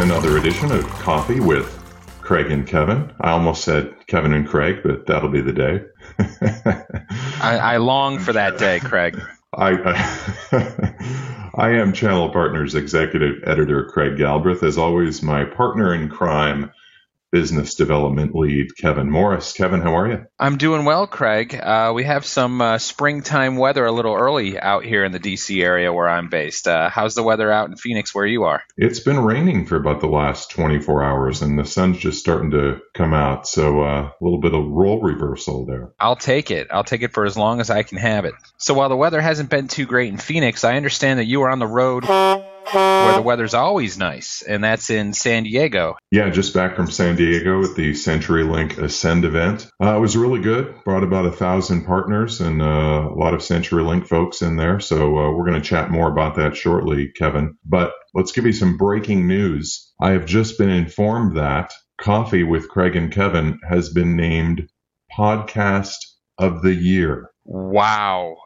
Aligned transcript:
Another 0.00 0.38
edition 0.38 0.72
of 0.72 0.88
Coffee 0.92 1.40
with 1.40 1.78
Craig 2.22 2.50
and 2.50 2.66
Kevin. 2.66 3.12
I 3.20 3.32
almost 3.32 3.62
said 3.62 3.94
Kevin 4.06 4.32
and 4.32 4.48
Craig, 4.48 4.78
but 4.82 5.06
that'll 5.06 5.28
be 5.28 5.42
the 5.42 5.52
day. 5.52 5.84
I, 7.42 7.74
I 7.74 7.76
long 7.76 8.18
for 8.18 8.32
that 8.32 8.56
day, 8.56 8.80
Craig. 8.80 9.20
I, 9.52 9.72
I, 10.52 11.50
I 11.54 11.70
am 11.72 11.92
Channel 11.92 12.30
Partners 12.30 12.74
Executive 12.74 13.42
Editor 13.44 13.90
Craig 13.90 14.16
Galbraith. 14.16 14.62
As 14.62 14.78
always, 14.78 15.22
my 15.22 15.44
partner 15.44 15.92
in 15.92 16.08
crime, 16.08 16.72
business 17.30 17.74
development 17.74 18.34
lead, 18.34 18.76
Kevin 18.76 19.10
Morris. 19.10 19.52
Kevin, 19.52 19.80
how 19.80 19.96
are 19.96 20.08
you? 20.08 20.26
I'm 20.38 20.58
doing 20.58 20.84
well, 20.84 21.06
Craig. 21.06 21.54
Uh, 21.54 21.92
we 21.94 22.04
have 22.04 22.26
some 22.26 22.60
uh, 22.60 22.78
springtime 22.78 23.56
weather 23.56 23.84
a 23.84 23.92
little 23.92 24.14
early 24.14 24.58
out 24.58 24.84
here 24.84 25.04
in 25.04 25.12
the 25.12 25.20
DC 25.20 25.62
area 25.62 25.92
where 25.92 26.08
I'm 26.08 26.28
based. 26.28 26.66
Uh, 26.66 26.88
how's 26.88 27.14
the 27.14 27.22
weather 27.22 27.50
out 27.50 27.68
in 27.68 27.76
Phoenix 27.76 28.14
where 28.14 28.26
you 28.26 28.44
are? 28.44 28.62
It's 28.76 29.00
been 29.00 29.20
raining 29.20 29.66
for 29.66 29.76
about 29.76 30.00
the 30.00 30.08
last 30.08 30.50
24 30.50 31.04
hours, 31.04 31.42
and 31.42 31.58
the 31.58 31.64
sun's 31.64 31.98
just 31.98 32.18
starting 32.18 32.50
to 32.52 32.80
come 32.94 33.14
out. 33.14 33.46
So 33.46 33.82
uh, 33.82 34.10
a 34.10 34.14
little 34.20 34.40
bit 34.40 34.54
of 34.54 34.66
role 34.66 35.00
reversal 35.00 35.66
there. 35.66 35.92
I'll 35.98 36.16
take 36.16 36.50
it. 36.50 36.68
I'll 36.70 36.84
take 36.84 37.02
it 37.02 37.12
for 37.12 37.24
as 37.24 37.36
long 37.36 37.60
as 37.60 37.70
I 37.70 37.82
can 37.82 37.98
have 37.98 38.24
it. 38.24 38.34
So 38.58 38.74
while 38.74 38.88
the 38.88 38.96
weather 38.96 39.20
hasn't 39.20 39.50
been 39.50 39.68
too 39.68 39.86
great 39.86 40.12
in 40.12 40.18
Phoenix, 40.18 40.64
I 40.64 40.76
understand 40.76 41.18
that 41.18 41.26
you 41.26 41.42
are 41.42 41.50
on 41.50 41.58
the 41.58 41.66
road 41.66 42.04
where 42.72 43.14
the 43.14 43.22
weather's 43.22 43.54
always 43.54 43.98
nice, 43.98 44.42
and 44.42 44.62
that's 44.62 44.90
in 44.90 45.12
San 45.12 45.44
Diego. 45.44 45.96
Yeah, 46.10 46.30
just 46.30 46.54
back 46.54 46.76
from 46.76 46.90
San 46.90 47.16
Diego 47.16 47.62
at 47.64 47.74
the 47.74 47.92
CenturyLink 47.92 48.78
Ascend 48.78 49.24
event. 49.24 49.68
Uh, 49.82 49.96
it 49.96 50.00
was 50.00 50.16
really 50.16 50.40
good. 50.40 50.74
Brought 50.84 51.02
about 51.02 51.26
a 51.26 51.32
thousand 51.32 51.84
partners 51.84 52.40
and 52.40 52.62
uh, 52.62 53.08
a 53.10 53.14
lot 53.14 53.34
of 53.34 53.40
CenturyLink 53.40 54.06
folks 54.06 54.42
in 54.42 54.56
there. 54.56 54.80
So 54.80 55.18
uh, 55.18 55.30
we're 55.32 55.48
going 55.48 55.60
to 55.60 55.68
chat 55.68 55.90
more 55.90 56.10
about 56.10 56.36
that 56.36 56.56
shortly, 56.56 57.08
Kevin. 57.16 57.56
But 57.64 57.92
let's 58.14 58.32
give 58.32 58.46
you 58.46 58.52
some 58.52 58.76
breaking 58.76 59.26
news. 59.26 59.92
I 60.00 60.10
have 60.10 60.26
just 60.26 60.58
been 60.58 60.70
informed 60.70 61.36
that 61.36 61.72
Coffee 62.00 62.44
with 62.44 62.68
Craig 62.68 62.96
and 62.96 63.12
Kevin 63.12 63.58
has 63.68 63.90
been 63.90 64.16
named 64.16 64.68
Podcast 65.16 65.96
of 66.38 66.62
the 66.62 66.74
Year. 66.74 67.30
Wow. 67.44 68.36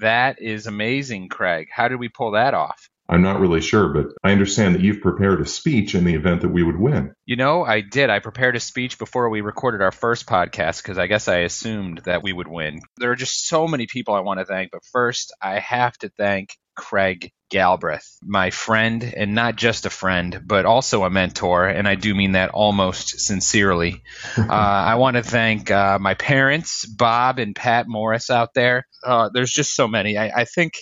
That 0.00 0.42
is 0.42 0.66
amazing, 0.66 1.28
Craig. 1.28 1.68
How 1.70 1.88
did 1.88 2.00
we 2.00 2.08
pull 2.08 2.32
that 2.32 2.52
off? 2.52 2.88
I'm 3.08 3.22
not 3.22 3.40
really 3.40 3.60
sure, 3.60 3.88
but 3.88 4.06
I 4.22 4.32
understand 4.32 4.74
that 4.74 4.82
you've 4.82 5.00
prepared 5.00 5.40
a 5.40 5.46
speech 5.46 5.94
in 5.94 6.04
the 6.04 6.14
event 6.14 6.42
that 6.42 6.50
we 6.50 6.62
would 6.62 6.78
win. 6.78 7.14
You 7.24 7.36
know, 7.36 7.64
I 7.64 7.80
did. 7.80 8.10
I 8.10 8.18
prepared 8.18 8.56
a 8.56 8.60
speech 8.60 8.98
before 8.98 9.30
we 9.30 9.40
recorded 9.40 9.80
our 9.80 9.92
first 9.92 10.26
podcast 10.26 10.82
because 10.82 10.98
I 10.98 11.06
guess 11.06 11.26
I 11.26 11.38
assumed 11.38 12.02
that 12.04 12.22
we 12.22 12.32
would 12.32 12.48
win. 12.48 12.80
There 12.98 13.10
are 13.10 13.16
just 13.16 13.46
so 13.46 13.66
many 13.66 13.86
people 13.86 14.14
I 14.14 14.20
want 14.20 14.40
to 14.40 14.44
thank, 14.44 14.72
but 14.72 14.84
first, 14.92 15.34
I 15.40 15.58
have 15.58 15.96
to 15.98 16.10
thank 16.10 16.50
Craig 16.76 17.32
Galbraith, 17.50 18.18
my 18.22 18.50
friend, 18.50 19.02
and 19.16 19.34
not 19.34 19.56
just 19.56 19.86
a 19.86 19.90
friend, 19.90 20.42
but 20.44 20.66
also 20.66 21.04
a 21.04 21.10
mentor. 21.10 21.66
And 21.66 21.88
I 21.88 21.94
do 21.94 22.14
mean 22.14 22.32
that 22.32 22.50
almost 22.50 23.20
sincerely. 23.20 24.02
uh, 24.36 24.44
I 24.50 24.96
want 24.96 25.16
to 25.16 25.22
thank 25.22 25.70
uh, 25.70 25.98
my 25.98 26.14
parents, 26.14 26.84
Bob 26.86 27.38
and 27.38 27.56
Pat 27.56 27.86
Morris, 27.88 28.30
out 28.30 28.54
there. 28.54 28.86
Uh, 29.02 29.30
there's 29.32 29.50
just 29.50 29.74
so 29.74 29.88
many. 29.88 30.18
I, 30.18 30.42
I 30.42 30.44
think 30.44 30.74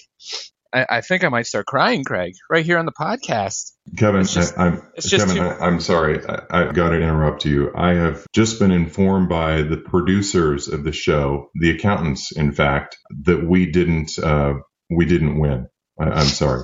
I, 0.73 0.87
I, 0.89 1.01
think 1.01 1.25
I 1.25 1.29
might 1.29 1.47
start 1.47 1.67
crying, 1.67 2.05
Craig, 2.05 2.35
right 2.51 2.65
here 2.65 2.79
on 2.79 2.87
the 2.87 2.93
podcast. 2.93 3.73
Kevin, 3.97 4.25
just, 4.25 4.59
I, 4.59 4.69
am 4.69 4.83
Kevin, 5.09 5.37
too- 5.37 5.43
I, 5.43 5.67
am 5.67 5.81
sorry. 5.81 6.21
I, 6.27 6.65
have 6.65 6.75
got 6.75 6.91
to 6.91 6.97
interrupt 6.97 7.45
you. 7.45 7.73
I 7.75 7.95
have 7.95 8.27
just 8.35 8.59
been 8.59 8.71
informed 8.71 9.29
by 9.29 9.63
the 9.63 9.77
producers 9.77 10.69
of 10.69 10.85
the 10.85 10.93
show, 10.93 11.51
the 11.55 11.71
accountants, 11.71 12.33
in 12.33 12.53
fact, 12.53 12.97
that 13.25 13.47
we 13.47 13.71
didn't 13.71 14.19
uh, 14.19 14.55
we 14.91 15.05
didn't 15.07 15.39
win. 15.39 15.69
I, 15.99 16.21
am 16.21 16.27
sorry. 16.27 16.63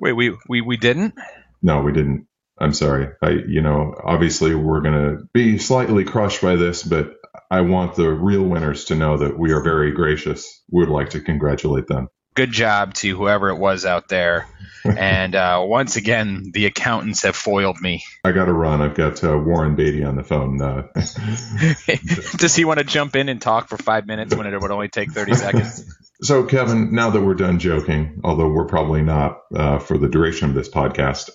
Wait, 0.00 0.12
we 0.12 0.36
we 0.48 0.60
we 0.60 0.76
didn't? 0.76 1.14
No, 1.62 1.80
we 1.82 1.92
didn't. 1.92 2.26
I'm 2.58 2.72
sorry. 2.72 3.08
I 3.22 3.30
you 3.46 3.60
know 3.60 3.94
obviously 4.02 4.54
we're 4.54 4.80
gonna 4.80 5.18
be 5.32 5.58
slightly 5.58 6.04
crushed 6.04 6.42
by 6.42 6.56
this, 6.56 6.82
but 6.82 7.14
I 7.50 7.60
want 7.62 7.96
the 7.96 8.10
real 8.10 8.42
winners 8.42 8.86
to 8.86 8.94
know 8.94 9.18
that 9.18 9.38
we 9.38 9.52
are 9.52 9.62
very 9.62 9.92
gracious. 9.92 10.62
We 10.70 10.80
would 10.80 10.92
like 10.92 11.10
to 11.10 11.20
congratulate 11.20 11.86
them 11.86 12.08
good 12.36 12.52
job 12.52 12.94
to 12.94 13.16
whoever 13.16 13.48
it 13.48 13.56
was 13.56 13.84
out 13.84 14.08
there. 14.08 14.46
and 14.84 15.34
uh, 15.34 15.64
once 15.66 15.96
again, 15.96 16.50
the 16.52 16.66
accountants 16.66 17.22
have 17.22 17.34
foiled 17.34 17.80
me. 17.80 18.04
I 18.24 18.32
got 18.32 18.44
to 18.44 18.52
run. 18.52 18.80
I've 18.80 18.94
got 18.94 19.24
uh, 19.24 19.36
Warren 19.36 19.74
Beatty 19.74 20.04
on 20.04 20.14
the 20.14 20.22
phone. 20.22 20.60
Uh, 20.62 20.86
Does 22.36 22.54
he 22.54 22.64
want 22.64 22.78
to 22.78 22.84
jump 22.84 23.16
in 23.16 23.28
and 23.28 23.42
talk 23.42 23.68
for 23.68 23.76
five 23.76 24.06
minutes 24.06 24.34
when 24.36 24.46
it 24.46 24.60
would 24.60 24.70
only 24.70 24.88
take 24.88 25.10
30 25.10 25.34
seconds? 25.34 25.94
So, 26.22 26.44
Kevin, 26.44 26.94
now 26.94 27.10
that 27.10 27.20
we're 27.20 27.34
done 27.34 27.58
joking, 27.58 28.22
although 28.24 28.48
we're 28.48 28.64
probably 28.64 29.02
not 29.02 29.42
uh, 29.54 29.78
for 29.78 29.98
the 29.98 30.08
duration 30.08 30.48
of 30.48 30.54
this 30.54 30.66
podcast, 30.66 31.28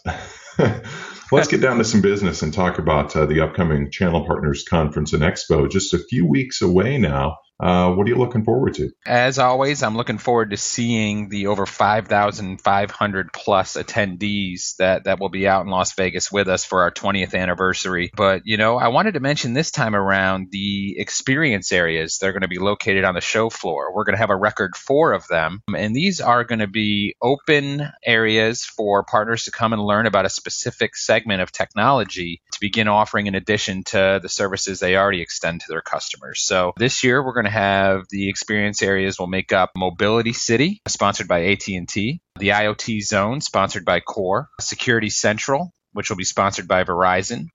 let's 1.31 1.47
get 1.50 1.61
down 1.61 1.78
to 1.78 1.84
some 1.84 2.01
business 2.01 2.41
and 2.41 2.51
talk 2.51 2.79
about 2.79 3.16
uh, 3.16 3.28
the 3.28 3.41
upcoming 3.41 3.91
Channel 3.91 4.25
Partners 4.25 4.63
Conference 4.67 5.13
and 5.13 5.22
Expo. 5.22 5.69
Just 5.69 5.94
a 5.94 6.00
few 6.00 6.25
weeks 6.25 6.63
away 6.63 6.97
now. 6.97 7.38
Uh, 7.61 7.94
what 7.94 8.07
are 8.07 8.09
you 8.09 8.16
looking 8.16 8.44
forward 8.44 8.73
to? 8.75 8.91
As 9.05 9.38
always, 9.38 9.83
I'm 9.83 9.95
looking 9.95 10.17
forward 10.17 10.49
to 10.49 10.57
seeing 10.57 11.29
the 11.29 11.47
over 11.47 11.66
5,500 11.66 13.33
plus 13.33 13.73
attendees 13.75 14.75
that, 14.77 15.03
that 15.03 15.19
will 15.19 15.29
be 15.29 15.47
out 15.47 15.66
in 15.66 15.72
Las 15.72 15.94
Vegas 15.94 16.31
with 16.31 16.47
us 16.47 16.66
for 16.66 16.81
our 16.81 16.91
20th 16.91 17.35
anniversary. 17.35 18.11
But, 18.16 18.41
you 18.45 18.57
know, 18.57 18.77
I 18.77 18.88
wanted 18.88 19.13
to 19.13 19.19
mention 19.19 19.53
this 19.53 19.69
time 19.69 19.95
around 19.95 20.47
the 20.51 20.95
experience 20.97 21.72
areas. 21.72 22.17
They're 22.17 22.31
going 22.31 22.41
to 22.41 22.47
be 22.47 22.57
located 22.57 23.03
on 23.03 23.13
the 23.13 23.22
show 23.22 23.49
floor. 23.51 23.93
We're 23.93 24.05
going 24.05 24.16
to 24.16 24.22
have 24.22 24.31
a 24.31 24.35
record 24.35 24.75
four 24.75 25.13
of 25.13 25.28
them. 25.28 25.61
And 25.75 25.95
these 25.95 26.19
are 26.19 26.43
going 26.43 26.59
to 26.59 26.67
be 26.67 27.16
open 27.22 27.88
areas 28.03 28.66
for 28.66 29.03
partners 29.03 29.43
to 29.43 29.51
come 29.51 29.73
and 29.73 29.81
learn 29.81 30.07
about 30.07 30.25
a 30.25 30.29
specific 30.29 30.95
segment 30.95 31.41
of 31.41 31.51
technology 31.51 32.41
to 32.53 32.59
begin 32.59 32.88
offering 32.88 33.28
in 33.28 33.35
addition 33.35 33.83
to 33.83 34.19
the 34.22 34.29
services 34.29 34.79
they 34.79 34.97
already 34.97 35.22
extend 35.22 35.61
to 35.61 35.67
their 35.69 35.81
customers. 35.81 36.41
So 36.41 36.73
this 36.78 37.03
year, 37.03 37.23
we're 37.23 37.33
going 37.33 37.45
to 37.45 37.50
have 37.51 38.06
the 38.09 38.29
experience 38.29 38.81
areas 38.81 39.19
will 39.19 39.28
make 39.28 39.53
up 39.53 39.72
Mobility 39.75 40.34
City, 40.34 40.81
sponsored 40.88 41.28
by 41.28 41.45
AT&T, 41.45 42.22
the 42.39 42.50
IoT 42.50 43.01
Zone, 43.01 43.41
sponsored 43.41 43.85
by 43.85 44.00
KORE, 44.00 44.50
Security 44.59 45.09
Central, 45.09 45.72
which 45.94 46.09
will 46.09 46.17
be 46.17 46.23
sponsored 46.23 46.67
by 46.67 46.84
Verizon, 46.84 47.47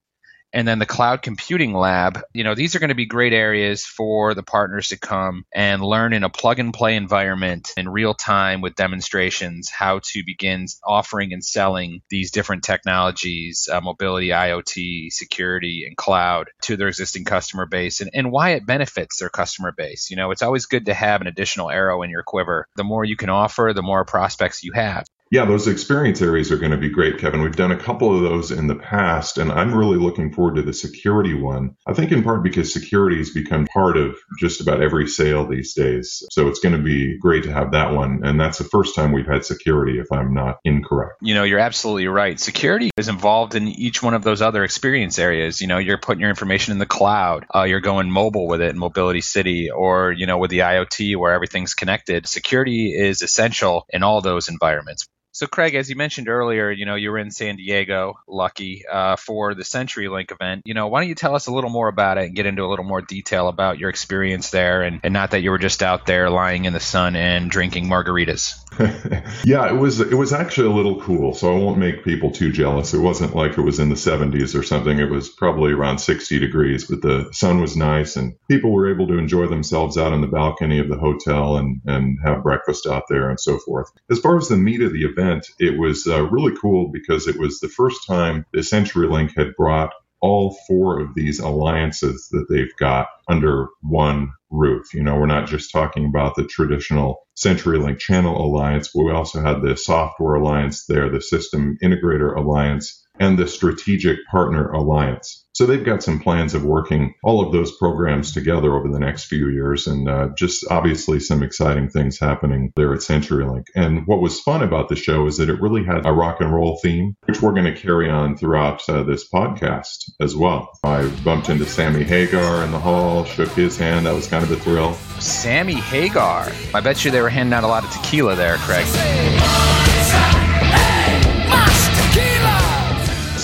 and 0.57 0.67
then 0.67 0.79
the 0.79 0.87
cloud 0.87 1.23
computing 1.23 1.75
lab 1.75 2.21
you 2.33 2.43
know 2.43 2.55
these 2.55 2.75
are 2.75 2.79
going 2.79 2.89
to 2.89 2.95
be 2.95 3.07
great 3.07 3.35
areas 3.35 3.85
for 3.85 4.35
the 4.35 4.43
partners 4.43 4.89
to 4.89 4.99
come 4.99 5.45
and 5.55 5.83
learn 5.83 6.13
in 6.15 6.25
a 6.25 6.31
plug 6.31 6.59
and 6.59 6.73
play 6.73 6.97
environment 6.97 7.71
in 7.77 7.89
real 7.89 8.15
time 8.15 8.63
with 8.63 8.75
demonstrations 8.75 9.69
how 9.71 10.01
to 10.03 10.23
begin 10.25 10.67
offering 10.83 11.33
and 11.33 11.45
selling 11.45 12.01
these 12.09 12.31
different 12.31 12.65
technologies 12.65 13.69
uh, 13.71 13.81
mobility 13.81 14.29
iot 14.29 15.13
security 15.13 15.85
and 15.87 15.97
cloud 15.97 16.49
to 16.63 16.77
their 16.77 16.89
existing 16.89 17.25
customer 17.25 17.67
base 17.67 18.01
and, 18.01 18.11
and 18.15 18.31
why 18.31 18.51
it 18.51 18.67
benefits 18.67 19.19
their 19.19 19.29
customer 19.29 19.73
base. 19.77 20.11
You 20.11 20.17
know 20.17 20.31
it's 20.31 20.43
always 20.43 20.67
good 20.67 20.87
to 20.87 20.95
have 20.95 21.21
an 21.21 21.27
additional 21.27 21.71
arrow 21.71 22.03
in 22.03 22.11
your 22.11 22.23
quiver. 22.23 22.67
The 22.77 22.85
more 22.85 23.05
you 23.05 23.17
can 23.17 23.29
offer 23.29 23.73
the 23.75 23.83
more 23.83 24.05
prospects 24.05 24.65
you 24.65 24.73
have 24.73 25.07
yeah, 25.31 25.45
those 25.45 25.67
experience 25.67 26.23
areas 26.23 26.53
are 26.53 26.59
going 26.59 26.71
to 26.71 26.77
be 26.77 26.89
great, 26.89 27.19
Kevin. 27.19 27.43
We've 27.43 27.57
done 27.57 27.73
a 27.73 27.79
couple 27.79 28.15
of 28.15 28.23
those 28.23 28.53
in 28.53 28.69
the 28.69 28.77
past, 28.77 29.39
and 29.39 29.51
I'm 29.51 29.75
really 29.75 29.99
looking 29.99 30.33
forward 30.33 30.55
to 30.57 30.63
the 30.63 30.73
security 30.73 31.35
one. 31.35 31.77
I 31.87 31.95
think 31.95 32.13
in 32.13 32.23
part 32.23 32.45
because 32.45 32.73
security 32.73 33.19
has 33.19 33.31
become 33.31 33.67
part 33.67 33.97
of 33.97 34.17
just 34.39 34.61
about 34.61 34.83
every 34.83 35.09
sale 35.09 35.47
these 35.47 35.75
days. 35.75 36.23
So 36.31 36.47
it's 36.47 36.61
going 36.61 36.77
to 36.77 36.83
be 36.83 37.19
great 37.19 37.43
to 37.45 37.53
have 37.53 37.73
that 37.73 37.93
one. 37.93 38.21
And 38.23 38.41
that's 38.41 38.59
the 38.59 38.65
first 38.65 38.95
time 38.95 39.11
we've 39.11 39.27
had 39.27 39.45
security, 39.45 39.99
if 39.99 40.07
I'm 40.13 40.33
not 40.33 40.59
incorrect. 40.65 41.15
You 41.23 41.35
know, 41.35 41.43
you're 41.43 41.59
absolutely 41.59 42.07
right. 42.07 42.39
Security 42.39 42.91
is 42.97 43.09
involved 43.09 43.57
in 43.57 43.67
each 43.67 44.03
one 44.03 44.15
of 44.15 44.23
those 44.23 44.43
other 44.43 44.63
experience 44.63 45.19
areas. 45.19 45.61
You 45.61 45.67
know, 45.67 45.79
you're 45.79 45.99
putting 45.99 46.21
your 46.21 46.31
information 46.31 46.71
in 46.71 46.79
the 46.79 46.87
cloud, 46.87 47.47
uh, 47.53 47.65
you're 47.65 47.81
going 47.81 48.11
mobile 48.11 48.47
with 48.47 48.61
it 48.61 48.71
in 48.71 48.79
Mobility 48.79 49.23
City, 49.23 49.71
or, 49.71 50.13
you 50.13 50.27
know, 50.27 50.39
with 50.39 50.51
the 50.51 50.61
IoT 50.61 51.17
where 51.17 51.33
everything's 51.33 51.75
connected. 51.75 52.29
Security 52.29 52.95
is 52.97 53.23
essential 53.23 53.87
in 53.91 54.05
all 54.05 54.21
those 54.21 54.49
environments. 54.49 55.09
So, 55.37 55.47
Craig, 55.47 55.75
as 55.75 55.91
you 55.91 55.97
mentioned 55.97 56.31
earlier, 56.31 56.71
you 56.71 56.87
know, 56.87 56.95
you 56.95 57.11
were 57.11 57.19
in 57.19 57.31
San 57.31 57.57
Diego, 57.57 58.15
lucky, 58.27 58.87
uh, 58.91 59.17
for 59.17 59.55
the 59.55 59.65
CenturyLink 59.65 60.33
event. 60.33 60.63
You 60.65 60.73
know, 60.73 60.87
why 60.89 61.03
don't 61.03 61.11
you 61.11 61.15
tell 61.15 61.35
us 61.35 61.47
a 61.47 61.53
little 61.53 61.69
more 61.69 61.89
about 61.89 62.17
it 62.17 62.25
and 62.25 62.35
get 62.35 62.47
into 62.47 62.65
a 62.65 62.71
little 62.71 62.87
more 62.87 63.03
detail 63.03 63.49
about 63.49 63.79
your 63.79 63.91
experience 63.91 64.49
there 64.49 64.81
and, 64.81 64.99
and 65.05 65.13
not 65.13 65.33
that 65.33 65.43
you 65.43 65.51
were 65.51 65.59
just 65.59 65.83
out 65.83 66.07
there 66.07 66.31
lying 66.31 66.65
in 66.65 66.73
the 66.73 66.81
sun 66.81 67.17
and 67.17 67.51
drinking 67.51 67.85
margaritas? 67.85 68.55
yeah, 69.45 69.69
it 69.69 69.77
was 69.77 70.01
it 70.01 70.15
was 70.15 70.33
actually 70.33 70.69
a 70.69 70.75
little 70.75 71.01
cool. 71.03 71.35
So 71.35 71.55
I 71.55 71.59
won't 71.59 71.79
make 71.79 72.03
people 72.03 72.31
too 72.31 72.51
jealous. 72.51 72.95
It 72.95 73.01
wasn't 73.01 73.37
like 73.37 73.59
it 73.59 73.63
was 73.63 73.79
in 73.79 73.91
the 73.91 73.95
70s 73.95 74.59
or 74.59 74.63
something. 74.63 74.99
It 74.99 75.11
was 75.11 75.29
probably 75.29 75.73
around 75.73 75.99
60 75.99 76.39
degrees, 76.39 76.87
but 76.87 77.03
the 77.03 77.29
sun 77.33 77.61
was 77.61 77.77
nice 77.77 78.17
and 78.17 78.37
people 78.49 78.73
were 78.73 78.91
able 78.91 79.07
to 79.09 79.19
enjoy 79.19 79.49
themselves 79.49 79.99
out 79.99 80.15
on 80.15 80.23
the 80.23 80.27
balcony 80.27 80.79
of 80.79 80.89
the 80.89 80.97
hotel 80.97 81.59
and 81.59 81.83
and 81.85 82.19
have 82.25 82.43
breakfast 82.43 82.87
out 82.87 83.05
there 83.11 83.29
and 83.29 83.39
so 83.39 83.59
forth. 83.59 83.91
As 84.11 84.19
far 84.19 84.39
as 84.39 84.49
the 84.49 84.57
meat 84.57 84.81
of 84.81 84.95
the 84.95 85.05
event, 85.05 85.26
it 85.59 85.79
was 85.79 86.07
uh, 86.07 86.23
really 86.25 86.57
cool 86.61 86.91
because 86.93 87.27
it 87.27 87.39
was 87.39 87.61
the 87.61 87.69
first 87.69 88.07
time 88.07 88.45
the 88.53 88.61
CenturyLink 88.61 89.37
had 89.37 89.55
brought 89.57 89.93
all 90.21 90.57
four 90.67 91.01
of 91.01 91.15
these 91.15 91.39
alliances 91.39 92.29
that 92.33 92.47
they've 92.49 92.75
got 92.79 93.09
under 93.29 93.69
one 93.83 94.33
roof. 94.51 94.95
You 94.95 95.03
know, 95.03 95.17
we're 95.17 95.27
not 95.27 95.49
just 95.49 95.71
talking 95.73 96.07
about 96.07 96.35
the 96.37 96.47
traditional 96.47 97.27
CenturyLink 97.37 97.99
Channel 97.99 98.41
Alliance, 98.41 98.91
but 98.95 99.05
we 99.05 99.13
also 99.13 99.43
had 99.43 99.63
the 99.63 99.77
Software 99.77 100.37
Alliance 100.37 100.87
there, 100.87 101.11
the 101.11 101.21
System 101.21 101.77
Integrator 101.83 102.37
Alliance, 102.37 103.06
and 103.19 103.39
the 103.39 103.49
Strategic 103.49 104.19
Partner 104.27 104.71
Alliance. 104.71 105.47
So 105.57 105.65
they've 105.65 105.83
got 105.83 106.03
some 106.03 106.21
plans 106.21 106.53
of 106.53 106.67
working 106.67 107.15
all 107.25 107.41
of 107.41 107.51
those 107.51 107.75
programs 107.79 108.33
together 108.33 108.75
over 108.75 108.91
the 108.91 108.99
next 108.99 109.25
few 109.25 109.49
years, 109.49 109.87
and 109.87 110.07
uh, 110.07 110.29
just 110.37 110.67
obviously 110.71 111.19
some 111.19 111.43
exciting 111.43 111.89
things 111.89 112.21
happening 112.21 112.75
there 112.77 112.93
at 112.93 113.01
CenturyLink. 113.01 113.65
And 113.75 114.07
what 114.07 114.21
was 114.21 114.41
fun 114.41 114.63
about 114.63 114.91
the 114.91 114.97
show 114.97 115.27
is 115.27 115.39
that 115.39 115.49
it 115.49 115.59
really 115.63 115.83
had 115.83 116.05
a 116.05 116.13
rock 116.13 116.43
and 116.43 116.53
roll 116.53 116.79
theme, 116.83 117.17
which 117.25 117.41
we're 117.41 117.55
going 117.55 117.73
to 117.73 117.81
carry 117.81 118.11
on 118.11 118.37
throughout 118.37 118.87
uh, 118.91 119.03
this 119.05 119.27
podcast 119.31 120.11
as 120.21 120.37
well. 120.37 120.79
I 120.85 121.09
bumped 121.25 121.49
into 121.49 121.65
Sammy 121.65 122.05
Hagar 122.05 122.63
in 122.63 122.71
the 122.71 122.79
hall, 122.79 123.25
shook 123.25 123.49
his 123.53 123.79
hand. 123.79 124.05
That 124.05 124.15
was 124.15 124.29
kind 124.29 124.45
of 124.45 124.51
a 124.51 124.57
thrill. 124.57 124.93
Sammy 125.21 125.77
Hagar. 125.77 126.53
I 126.75 126.81
bet 126.81 127.03
you 127.03 127.11
they 127.11 127.23
were 127.23 127.31
handing 127.31 127.55
out 127.55 127.65
a 127.65 127.69
lot 127.69 127.83
of 127.83 127.91
tequila 127.93 128.37
there, 128.37 128.59
Craig. 128.59 128.85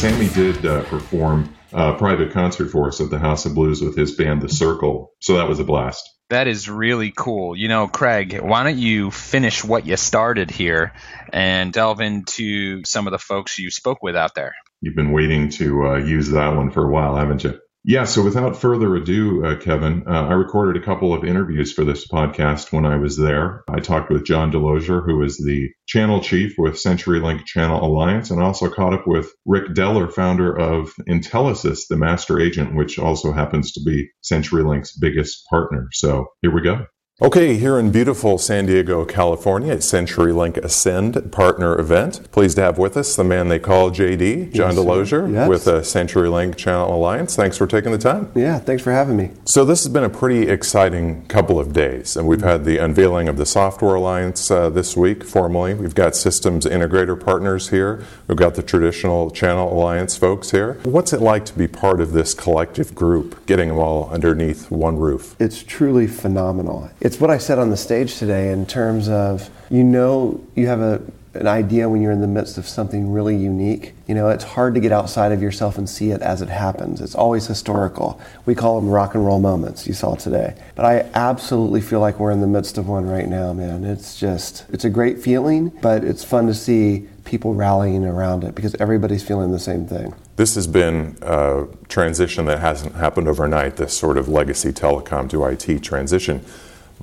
Sammy 0.02 0.28
did 0.30 0.66
uh, 0.66 0.82
perform 0.82 1.54
a 1.72 1.94
private 1.94 2.32
concert 2.32 2.70
for 2.70 2.88
us 2.88 3.00
at 3.00 3.08
the 3.08 3.20
House 3.20 3.46
of 3.46 3.54
Blues 3.54 3.80
with 3.80 3.96
his 3.96 4.16
band, 4.16 4.42
The 4.42 4.48
Circle. 4.48 5.12
So 5.20 5.36
that 5.36 5.46
was 5.48 5.60
a 5.60 5.64
blast. 5.64 6.10
That 6.28 6.48
is 6.48 6.68
really 6.68 7.12
cool. 7.16 7.56
You 7.56 7.68
know, 7.68 7.86
Craig, 7.86 8.40
why 8.40 8.64
don't 8.64 8.78
you 8.78 9.12
finish 9.12 9.62
what 9.62 9.86
you 9.86 9.96
started 9.96 10.50
here 10.50 10.92
and 11.32 11.72
delve 11.72 12.00
into 12.00 12.84
some 12.84 13.06
of 13.06 13.12
the 13.12 13.20
folks 13.20 13.60
you 13.60 13.70
spoke 13.70 14.02
with 14.02 14.16
out 14.16 14.34
there? 14.34 14.56
You've 14.80 14.96
been 14.96 15.12
waiting 15.12 15.50
to 15.50 15.86
uh, 15.86 15.96
use 15.98 16.30
that 16.30 16.56
one 16.56 16.72
for 16.72 16.84
a 16.84 16.90
while, 16.90 17.14
haven't 17.14 17.44
you? 17.44 17.60
Yeah, 17.84 18.04
so 18.04 18.22
without 18.22 18.56
further 18.56 18.94
ado, 18.94 19.44
uh, 19.44 19.56
Kevin, 19.56 20.04
uh, 20.06 20.28
I 20.28 20.34
recorded 20.34 20.80
a 20.80 20.84
couple 20.84 21.12
of 21.12 21.24
interviews 21.24 21.72
for 21.72 21.84
this 21.84 22.06
podcast 22.06 22.72
when 22.72 22.84
I 22.84 22.94
was 22.96 23.16
there. 23.16 23.64
I 23.68 23.80
talked 23.80 24.08
with 24.08 24.24
John 24.24 24.52
DeLozier, 24.52 25.04
who 25.04 25.20
is 25.24 25.36
the 25.36 25.68
channel 25.88 26.20
chief 26.20 26.54
with 26.58 26.74
CenturyLink 26.74 27.44
Channel 27.44 27.84
Alliance, 27.84 28.30
and 28.30 28.40
also 28.40 28.70
caught 28.70 28.94
up 28.94 29.08
with 29.08 29.32
Rick 29.46 29.74
Deller, 29.74 30.12
founder 30.12 30.56
of 30.56 30.92
Intelisys, 31.08 31.88
the 31.88 31.96
master 31.96 32.38
agent, 32.38 32.76
which 32.76 33.00
also 33.00 33.32
happens 33.32 33.72
to 33.72 33.80
be 33.84 34.10
CenturyLink's 34.22 34.96
biggest 34.96 35.44
partner. 35.50 35.88
So 35.92 36.26
here 36.40 36.54
we 36.54 36.62
go. 36.62 36.86
Okay, 37.22 37.56
here 37.56 37.78
in 37.78 37.92
beautiful 37.92 38.36
San 38.36 38.66
Diego, 38.66 39.04
California 39.04 39.74
at 39.74 39.78
CenturyLink 39.78 40.56
Ascend 40.56 41.30
partner 41.30 41.78
event. 41.78 42.28
Pleased 42.32 42.56
to 42.56 42.62
have 42.62 42.78
with 42.78 42.96
us 42.96 43.14
the 43.14 43.22
man 43.22 43.46
they 43.46 43.60
call 43.60 43.92
JD, 43.92 44.52
John 44.52 44.74
yes, 44.74 44.84
DeLozier, 44.84 45.32
yes. 45.32 45.48
with 45.48 45.68
uh, 45.68 45.82
CenturyLink 45.82 46.56
Channel 46.56 46.92
Alliance. 46.92 47.36
Thanks 47.36 47.56
for 47.56 47.68
taking 47.68 47.92
the 47.92 47.98
time. 47.98 48.32
Yeah, 48.34 48.58
thanks 48.58 48.82
for 48.82 48.90
having 48.90 49.16
me. 49.16 49.30
So, 49.44 49.64
this 49.64 49.84
has 49.84 49.92
been 49.92 50.02
a 50.02 50.10
pretty 50.10 50.48
exciting 50.48 51.24
couple 51.26 51.60
of 51.60 51.72
days, 51.72 52.16
and 52.16 52.26
we've 52.26 52.42
had 52.42 52.64
the 52.64 52.78
unveiling 52.78 53.28
of 53.28 53.36
the 53.36 53.46
Software 53.46 53.94
Alliance 53.94 54.50
uh, 54.50 54.68
this 54.68 54.96
week 54.96 55.22
formally. 55.22 55.74
We've 55.74 55.94
got 55.94 56.16
systems 56.16 56.66
integrator 56.66 57.18
partners 57.24 57.68
here, 57.68 58.04
we've 58.26 58.36
got 58.36 58.56
the 58.56 58.64
traditional 58.64 59.30
Channel 59.30 59.72
Alliance 59.72 60.16
folks 60.16 60.50
here. 60.50 60.80
What's 60.82 61.12
it 61.12 61.22
like 61.22 61.44
to 61.44 61.56
be 61.56 61.68
part 61.68 62.00
of 62.00 62.10
this 62.10 62.34
collective 62.34 62.96
group, 62.96 63.46
getting 63.46 63.68
them 63.68 63.78
all 63.78 64.10
underneath 64.10 64.72
one 64.72 64.98
roof? 64.98 65.36
It's 65.38 65.62
truly 65.62 66.08
phenomenal. 66.08 66.90
It's 67.11 67.11
it's 67.12 67.20
what 67.20 67.28
I 67.28 67.36
said 67.36 67.58
on 67.58 67.68
the 67.68 67.76
stage 67.76 68.16
today 68.16 68.52
in 68.52 68.64
terms 68.64 69.06
of 69.06 69.50
you 69.68 69.84
know 69.84 70.42
you 70.54 70.66
have 70.68 70.80
a 70.80 71.02
an 71.34 71.46
idea 71.46 71.88
when 71.88 72.02
you're 72.02 72.12
in 72.12 72.20
the 72.20 72.26
midst 72.26 72.58
of 72.58 72.66
something 72.66 73.10
really 73.10 73.36
unique. 73.36 73.94
You 74.06 74.14
know, 74.14 74.28
it's 74.28 74.44
hard 74.44 74.74
to 74.74 74.80
get 74.80 74.92
outside 74.92 75.32
of 75.32 75.40
yourself 75.40 75.78
and 75.78 75.88
see 75.88 76.10
it 76.10 76.20
as 76.20 76.42
it 76.42 76.48
happens. 76.48 77.00
It's 77.00 77.14
always 77.14 77.46
historical. 77.46 78.20
We 78.44 78.54
call 78.54 78.80
them 78.80 78.90
rock 78.90 79.14
and 79.14 79.24
roll 79.24 79.40
moments, 79.40 79.86
you 79.86 79.94
saw 79.94 80.14
today. 80.14 80.54
But 80.74 80.84
I 80.84 81.10
absolutely 81.14 81.80
feel 81.80 82.00
like 82.00 82.18
we're 82.20 82.32
in 82.32 82.42
the 82.42 82.46
midst 82.46 82.76
of 82.76 82.86
one 82.86 83.06
right 83.06 83.26
now, 83.28 83.54
man. 83.54 83.82
It's 83.82 84.20
just, 84.20 84.66
it's 84.70 84.84
a 84.84 84.90
great 84.90 85.20
feeling, 85.20 85.70
but 85.80 86.04
it's 86.04 86.22
fun 86.22 86.46
to 86.48 86.54
see 86.54 87.08
people 87.24 87.54
rallying 87.54 88.04
around 88.04 88.44
it 88.44 88.54
because 88.54 88.74
everybody's 88.74 89.22
feeling 89.22 89.52
the 89.52 89.58
same 89.58 89.86
thing. 89.86 90.14
This 90.36 90.54
has 90.54 90.66
been 90.66 91.16
a 91.22 91.66
transition 91.88 92.44
that 92.44 92.58
hasn't 92.58 92.94
happened 92.96 93.26
overnight, 93.26 93.76
this 93.76 93.96
sort 93.96 94.18
of 94.18 94.28
legacy 94.28 94.70
telecom 94.70 95.30
to 95.30 95.44
IT 95.46 95.82
transition. 95.82 96.44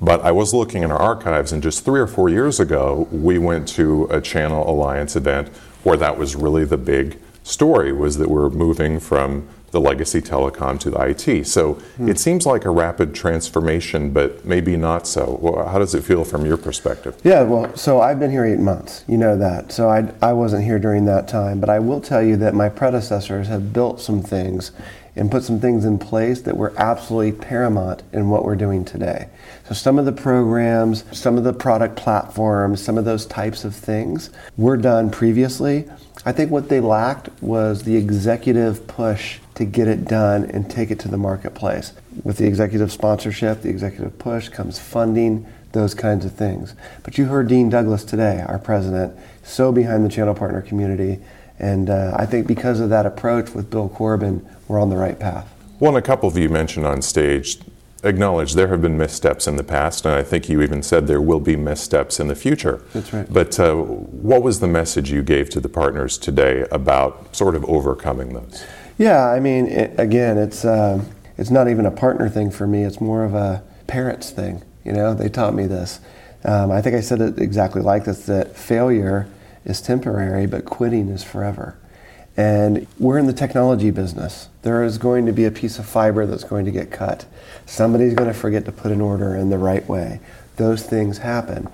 But 0.00 0.22
I 0.22 0.32
was 0.32 0.54
looking 0.54 0.82
in 0.82 0.90
our 0.90 0.98
archives, 0.98 1.52
and 1.52 1.62
just 1.62 1.84
three 1.84 2.00
or 2.00 2.06
four 2.06 2.28
years 2.28 2.58
ago, 2.58 3.06
we 3.10 3.38
went 3.38 3.68
to 3.68 4.04
a 4.10 4.20
Channel 4.20 4.68
Alliance 4.68 5.14
event 5.14 5.48
where 5.82 5.96
that 5.96 6.16
was 6.16 6.34
really 6.34 6.64
the 6.64 6.78
big 6.78 7.18
story 7.42 7.92
was 7.92 8.18
that 8.18 8.28
we're 8.28 8.50
moving 8.50 9.00
from 9.00 9.48
the 9.70 9.80
legacy 9.80 10.20
telecom 10.20 10.78
to 10.80 10.90
the 10.90 10.98
IT. 10.98 11.46
So 11.46 11.74
hmm. 11.74 12.08
it 12.08 12.18
seems 12.18 12.44
like 12.44 12.64
a 12.64 12.70
rapid 12.70 13.14
transformation, 13.14 14.10
but 14.10 14.44
maybe 14.44 14.76
not 14.76 15.06
so. 15.06 15.38
Well, 15.40 15.66
how 15.68 15.78
does 15.78 15.94
it 15.94 16.02
feel 16.02 16.24
from 16.24 16.44
your 16.44 16.56
perspective? 16.56 17.16
Yeah, 17.22 17.42
well, 17.42 17.74
so 17.76 18.00
I've 18.00 18.18
been 18.18 18.30
here 18.30 18.44
eight 18.44 18.58
months. 18.58 19.04
You 19.06 19.16
know 19.16 19.36
that. 19.36 19.70
So 19.70 19.88
I, 19.88 20.12
I 20.20 20.32
wasn't 20.32 20.64
here 20.64 20.78
during 20.78 21.04
that 21.06 21.28
time, 21.28 21.60
but 21.60 21.70
I 21.70 21.78
will 21.78 22.00
tell 22.00 22.22
you 22.22 22.36
that 22.38 22.54
my 22.54 22.68
predecessors 22.68 23.46
have 23.46 23.72
built 23.72 24.00
some 24.00 24.22
things 24.22 24.72
and 25.20 25.30
put 25.30 25.44
some 25.44 25.60
things 25.60 25.84
in 25.84 25.98
place 25.98 26.40
that 26.40 26.56
were 26.56 26.72
absolutely 26.78 27.30
paramount 27.30 28.02
in 28.10 28.30
what 28.30 28.42
we're 28.42 28.56
doing 28.56 28.86
today. 28.86 29.28
So, 29.68 29.74
some 29.74 29.98
of 29.98 30.06
the 30.06 30.12
programs, 30.12 31.04
some 31.16 31.36
of 31.36 31.44
the 31.44 31.52
product 31.52 31.94
platforms, 31.94 32.82
some 32.82 32.96
of 32.96 33.04
those 33.04 33.26
types 33.26 33.62
of 33.66 33.76
things 33.76 34.30
were 34.56 34.78
done 34.78 35.10
previously. 35.10 35.84
I 36.24 36.32
think 36.32 36.50
what 36.50 36.70
they 36.70 36.80
lacked 36.80 37.28
was 37.42 37.82
the 37.82 37.96
executive 37.96 38.86
push 38.86 39.40
to 39.56 39.66
get 39.66 39.88
it 39.88 40.06
done 40.06 40.44
and 40.46 40.70
take 40.70 40.90
it 40.90 40.98
to 41.00 41.08
the 41.08 41.18
marketplace. 41.18 41.92
With 42.24 42.38
the 42.38 42.46
executive 42.46 42.90
sponsorship, 42.90 43.60
the 43.60 43.68
executive 43.68 44.18
push 44.18 44.48
comes 44.48 44.78
funding, 44.78 45.46
those 45.72 45.94
kinds 45.94 46.24
of 46.24 46.32
things. 46.32 46.74
But 47.02 47.18
you 47.18 47.26
heard 47.26 47.46
Dean 47.46 47.68
Douglas 47.68 48.04
today, 48.04 48.42
our 48.48 48.58
president, 48.58 49.14
so 49.42 49.70
behind 49.70 50.02
the 50.02 50.08
channel 50.08 50.34
partner 50.34 50.62
community 50.62 51.20
and 51.60 51.90
uh, 51.90 52.14
I 52.16 52.26
think 52.26 52.46
because 52.46 52.80
of 52.80 52.90
that 52.90 53.06
approach 53.06 53.50
with 53.50 53.70
Bill 53.70 53.88
Corbin, 53.88 54.46
we're 54.66 54.80
on 54.80 54.90
the 54.90 54.96
right 54.96 55.18
path. 55.18 55.52
Well, 55.78 55.96
a 55.96 56.02
couple 56.02 56.28
of 56.28 56.36
you 56.36 56.48
mentioned 56.48 56.86
on 56.86 57.02
stage 57.02 57.58
acknowledge 58.02 58.54
there 58.54 58.68
have 58.68 58.82
been 58.82 58.96
missteps 58.96 59.46
in 59.46 59.56
the 59.56 59.64
past, 59.64 60.04
and 60.04 60.14
I 60.14 60.22
think 60.22 60.48
you 60.48 60.62
even 60.62 60.82
said 60.82 61.06
there 61.06 61.20
will 61.20 61.40
be 61.40 61.56
missteps 61.56 62.20
in 62.20 62.28
the 62.28 62.34
future. 62.34 62.82
That's 62.92 63.12
right. 63.12 63.30
But 63.32 63.58
uh, 63.60 63.74
what 63.74 64.42
was 64.42 64.60
the 64.60 64.68
message 64.68 65.10
you 65.10 65.22
gave 65.22 65.50
to 65.50 65.60
the 65.60 65.68
partners 65.68 66.18
today 66.18 66.66
about 66.70 67.34
sort 67.36 67.54
of 67.54 67.64
overcoming 67.66 68.32
those? 68.34 68.64
Yeah, 68.98 69.26
I 69.26 69.40
mean, 69.40 69.66
it, 69.66 69.98
again, 69.98 70.38
it's 70.38 70.64
uh, 70.64 71.02
it's 71.36 71.50
not 71.50 71.68
even 71.68 71.86
a 71.86 71.90
partner 71.90 72.28
thing 72.28 72.50
for 72.50 72.66
me. 72.66 72.84
It's 72.84 73.00
more 73.00 73.24
of 73.24 73.34
a 73.34 73.62
parents 73.86 74.30
thing. 74.30 74.62
You 74.84 74.92
know, 74.92 75.14
they 75.14 75.28
taught 75.28 75.54
me 75.54 75.66
this. 75.66 76.00
Um, 76.44 76.70
I 76.70 76.80
think 76.80 76.96
I 76.96 77.00
said 77.00 77.20
it 77.20 77.38
exactly 77.38 77.82
like 77.82 78.04
this: 78.04 78.26
that 78.26 78.56
failure 78.56 79.26
is 79.64 79.80
temporary, 79.80 80.46
but 80.46 80.64
quitting 80.64 81.08
is 81.08 81.22
forever. 81.22 81.76
And 82.36 82.86
we're 82.98 83.18
in 83.18 83.26
the 83.26 83.32
technology 83.32 83.90
business. 83.90 84.48
There 84.62 84.82
is 84.84 84.98
going 84.98 85.26
to 85.26 85.32
be 85.32 85.44
a 85.44 85.50
piece 85.50 85.78
of 85.78 85.86
fiber 85.86 86.26
that's 86.26 86.44
going 86.44 86.64
to 86.64 86.70
get 86.70 86.90
cut. 86.90 87.26
Somebody's 87.66 88.14
going 88.14 88.28
to 88.28 88.34
forget 88.34 88.64
to 88.66 88.72
put 88.72 88.92
an 88.92 89.00
order 89.00 89.34
in 89.34 89.50
the 89.50 89.58
right 89.58 89.86
way. 89.88 90.20
Those 90.56 90.82
things 90.82 91.18
happen. 91.18 91.68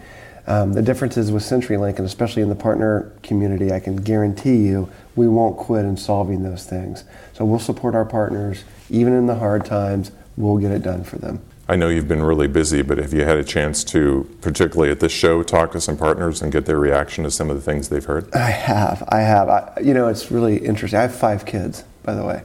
Um, 0.46 0.72
the 0.72 0.82
difference 0.82 1.16
is 1.16 1.32
with 1.32 1.42
CenturyLink, 1.42 1.96
and 1.96 2.06
especially 2.06 2.42
in 2.42 2.48
the 2.48 2.54
partner 2.54 3.12
community, 3.22 3.72
I 3.72 3.80
can 3.80 3.96
guarantee 3.96 4.56
you 4.56 4.88
we 5.16 5.28
won't 5.28 5.56
quit 5.56 5.84
in 5.84 5.96
solving 5.96 6.42
those 6.42 6.64
things. 6.64 7.04
So 7.32 7.44
we'll 7.44 7.58
support 7.58 7.94
our 7.94 8.04
partners, 8.04 8.64
even 8.88 9.12
in 9.12 9.26
the 9.26 9.34
hard 9.36 9.64
times, 9.64 10.12
we'll 10.36 10.58
get 10.58 10.70
it 10.70 10.82
done 10.82 11.02
for 11.02 11.18
them. 11.18 11.40
I 11.68 11.74
know 11.74 11.88
you've 11.88 12.06
been 12.06 12.22
really 12.22 12.46
busy, 12.46 12.82
but 12.82 12.98
have 12.98 13.12
you 13.12 13.24
had 13.24 13.38
a 13.38 13.44
chance 13.44 13.82
to, 13.84 14.30
particularly 14.40 14.92
at 14.92 15.00
this 15.00 15.10
show, 15.10 15.42
talk 15.42 15.72
to 15.72 15.80
some 15.80 15.96
partners 15.96 16.40
and 16.40 16.52
get 16.52 16.64
their 16.64 16.78
reaction 16.78 17.24
to 17.24 17.30
some 17.30 17.50
of 17.50 17.56
the 17.56 17.62
things 17.62 17.88
they've 17.88 18.04
heard? 18.04 18.32
I 18.32 18.50
have. 18.50 19.02
I 19.08 19.20
have. 19.22 19.48
I, 19.48 19.72
you 19.82 19.92
know, 19.92 20.06
it's 20.06 20.30
really 20.30 20.58
interesting. 20.58 20.98
I 20.98 21.02
have 21.02 21.14
five 21.14 21.44
kids, 21.44 21.82
by 22.04 22.14
the 22.14 22.24
way. 22.24 22.44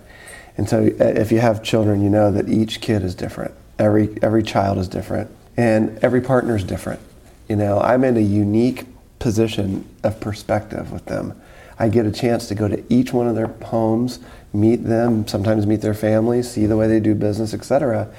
And 0.58 0.68
so 0.68 0.80
uh, 0.80 1.04
if 1.04 1.32
you 1.32 1.40
have 1.40 1.62
children, 1.62 2.02
you 2.02 2.10
know 2.10 2.32
that 2.32 2.50
each 2.50 2.82
kid 2.82 3.04
is 3.04 3.14
different. 3.14 3.54
Every, 3.78 4.18
every 4.24 4.42
child 4.42 4.80
is 4.80 4.88
different. 4.88 5.30
And 5.56 6.00
every 6.00 6.22
partner 6.22 6.56
is 6.56 6.64
different. 6.64 7.00
You 7.48 7.58
know, 7.58 7.80
I'm 7.80 8.04
in 8.04 8.18
a 8.18 8.22
unique 8.22 8.86
position 9.20 9.88
of 10.02 10.20
perspective 10.20 10.92
with 10.92 11.06
them. 11.06 11.40
I 11.78 11.90
get 11.90 12.08
a 12.08 12.12
chance 12.12 12.48
to 12.48 12.56
go 12.56 12.68
to 12.68 12.84
each 12.92 13.14
one 13.14 13.28
of 13.28 13.36
their 13.36 13.48
homes, 13.66 14.20
meet 14.52 14.78
them, 14.78 15.28
sometimes 15.28 15.68
meet 15.68 15.82
their 15.82 15.94
families, 15.94 16.50
see 16.50 16.66
the 16.66 16.78
way 16.78 16.88
they 16.88 17.00
do 17.00 17.14
business, 17.14 17.54
etc 17.54 18.12